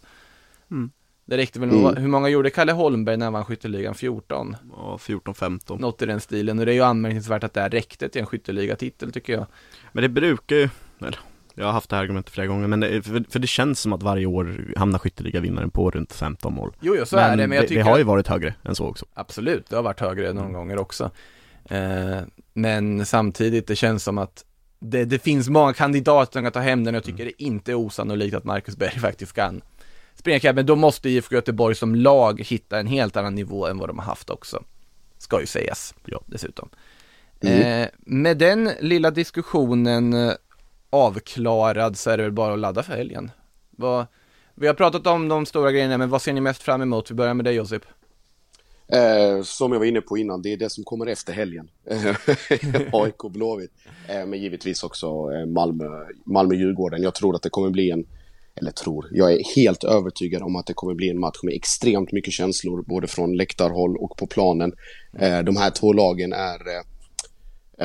[0.71, 0.91] Mm.
[1.25, 1.97] Det räckte väl med, mm.
[1.97, 3.95] hur många gjorde Kalle Holmberg när han vann skytteligan?
[3.95, 4.57] 14?
[4.77, 5.81] Ja, 14-15.
[5.81, 8.27] Något i den stilen, och det är ju anmärkningsvärt att det här räckte till en
[8.27, 9.47] skytteligatitel tycker jag.
[9.93, 11.19] Men det brukar ju, eller
[11.61, 13.93] Jag har haft det här argumentet flera gånger, men det, för, för, det känns som
[13.93, 16.77] att varje år hamnar skytteligavinnaren på runt 15 mål.
[16.81, 17.85] Jo, jo så men är det, men jag tycker...
[17.85, 19.07] Det har ju varit högre än så också.
[19.15, 20.53] Absolut, det har varit högre någon mm.
[20.53, 21.11] gånger också.
[21.65, 22.21] Eh,
[22.53, 24.45] men samtidigt, det känns som att
[24.81, 27.33] det, det, finns många kandidater som kan ta hem den och jag tycker mm.
[27.37, 29.63] det inte är osannolikt att Marcus Berg faktiskt kan
[30.15, 33.89] springa men då måste IFK Göteborg som lag hitta en helt annan nivå än vad
[33.89, 34.63] de har haft också.
[35.19, 36.21] Ska ju sägas, ja.
[36.27, 36.69] dessutom.
[37.41, 37.83] Mm.
[37.83, 40.33] Eh, med den lilla diskussionen eh,
[40.91, 43.31] avklarad så är det väl bara att ladda för helgen.
[43.71, 44.07] Vad,
[44.55, 47.11] vi har pratat om de stora grejerna, men vad ser ni mest fram emot?
[47.11, 47.83] Vi börjar med dig Josip.
[48.93, 51.71] Eh, som jag var inne på innan, det är det som kommer efter helgen.
[52.93, 53.73] AIK Blåvitt,
[54.09, 55.85] eh, men givetvis också eh, Malmö,
[56.25, 57.03] Malmö-Djurgården.
[57.03, 58.07] Jag tror att det kommer bli en,
[58.55, 62.13] eller tror, jag är helt övertygad om att det kommer bli en match med extremt
[62.13, 64.73] mycket känslor, både från läktarhåll och på planen.
[65.19, 66.83] Eh, de här två lagen är, eh,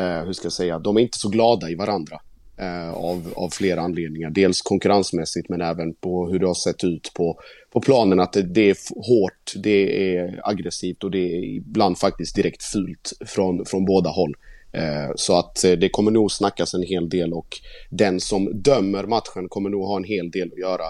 [0.04, 2.22] eh, hur ska jag säga, de är inte så glada i varandra.
[2.58, 4.30] Eh, av, av flera anledningar.
[4.30, 7.40] Dels konkurrensmässigt men även på hur det har sett ut på,
[7.74, 8.20] på planen.
[8.20, 13.14] Att det, det är hårt, det är aggressivt och det är ibland faktiskt direkt fult
[13.26, 14.36] från, från båda håll.
[14.72, 17.48] Eh, så att eh, det kommer nog snackas en hel del och
[17.90, 20.86] den som dömer matchen kommer nog ha en hel del att göra.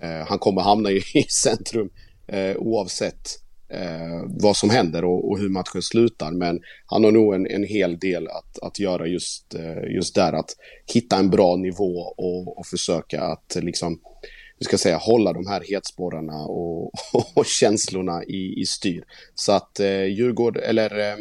[0.00, 1.90] Eh, han kommer hamna i centrum
[2.56, 6.30] oavsett eh, vad som händer och, och, hur matchen slutar.
[6.30, 10.32] Men han har nog en, en hel del att, att göra just, eh, just där,
[10.32, 10.50] att
[10.94, 14.00] hitta en bra nivå och, och försöka att liksom,
[14.58, 16.92] hur ska jag säga, hålla de här hetsporrarna och,
[17.34, 19.04] och känslorna i, i styr.
[19.34, 21.16] Så att eh, Djurgård, eller eh,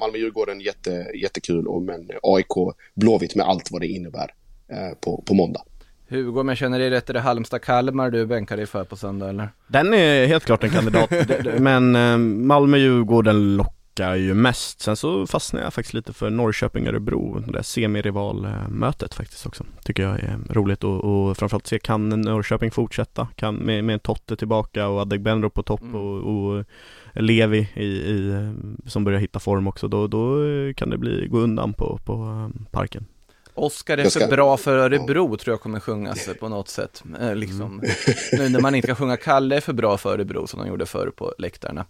[0.00, 4.34] Malmö-Djurgården jätte, jättekul, och, men AIK Blåvitt med allt vad det innebär
[4.68, 5.62] eh, på, på måndag.
[6.08, 9.28] Hugo, om jag känner dig rätt, är det Halmstad-Kalmar du bänkar dig för på söndag
[9.28, 9.48] eller?
[9.66, 11.10] Den är helt klart en kandidat,
[11.58, 14.80] men eh, Malmö-Djurgården lockar ju mest.
[14.80, 19.64] Sen så fastnar jag faktiskt lite för Norrköping-Örebro, det där semirivalmötet faktiskt också.
[19.84, 23.28] Tycker jag är roligt och, och framförallt se, kan Norrköping fortsätta?
[23.36, 25.94] Kan, med, med Totte tillbaka och Adegbenro på topp mm.
[25.94, 26.64] och, och
[27.12, 28.52] Levi i, i,
[28.86, 30.38] som börjar hitta form också, då, då
[30.76, 33.06] kan det bli, gå undan på, på eh, parken.
[33.54, 34.20] Oskar är ska...
[34.20, 37.02] för bra för Örebro tror jag kommer sjungas på något sätt.
[37.20, 37.82] Eh, liksom.
[38.32, 38.44] Mm.
[38.44, 40.86] nu när man inte kan sjunga Kalle är för bra för Örebro som de gjorde
[40.86, 41.86] förr på läktarna.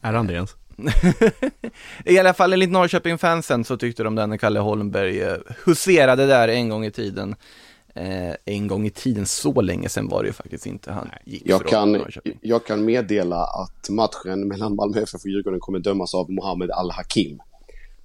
[0.00, 0.56] Är han det ens?
[2.04, 6.48] I alla fall enligt Norrköping-fansen så tyckte de den när Kalle Holmberg eh, huserade där
[6.48, 7.34] en gång i tiden.
[7.94, 11.42] Eh, en gång i tiden, så länge sedan var det ju faktiskt inte han gick
[11.44, 12.04] jag kan,
[12.40, 17.40] jag kan meddela att matchen mellan Malmö FF och Djurgården kommer dömas av Mohammed Al-Hakim.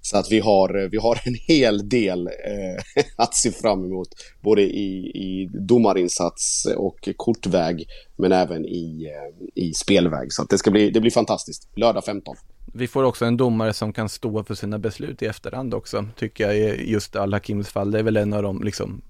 [0.06, 4.08] Så att vi har, vi har en hel del eh, att se fram emot,
[4.42, 7.86] både i, i domarinsats och kortväg,
[8.16, 10.34] men även i, eh, i spelväg.
[10.34, 11.68] Så att det ska bli, det blir fantastiskt.
[11.76, 12.36] Lördag 15.
[12.74, 16.52] Vi får också en domare som kan stå för sina beslut i efterhand också, tycker
[16.52, 17.92] jag, just Al-Hakims fall.
[17.92, 19.02] Det är väl en av de liksom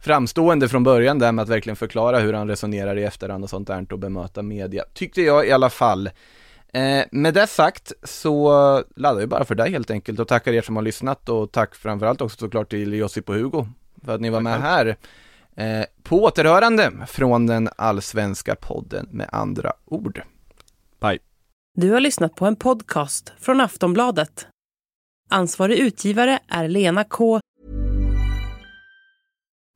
[0.00, 3.68] framstående från början där med att verkligen förklara hur han resonerar i efterhand och sånt
[3.68, 6.10] där och bemöta media, tyckte jag i alla fall.
[6.72, 8.48] Eh, med det sagt så
[8.96, 11.74] laddar vi bara för dig helt enkelt och tackar er som har lyssnat och tack
[11.74, 13.66] framförallt också såklart till Josip och Hugo
[14.04, 14.96] för att ni var med här.
[15.56, 20.22] Eh, på återhörande från den allsvenska podden med andra ord.
[21.00, 21.18] Bye.
[21.74, 24.46] Du har lyssnat på en podcast från Aftonbladet.
[25.30, 27.40] Ansvarig utgivare är Lena K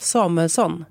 [0.00, 0.86] Samuelsson.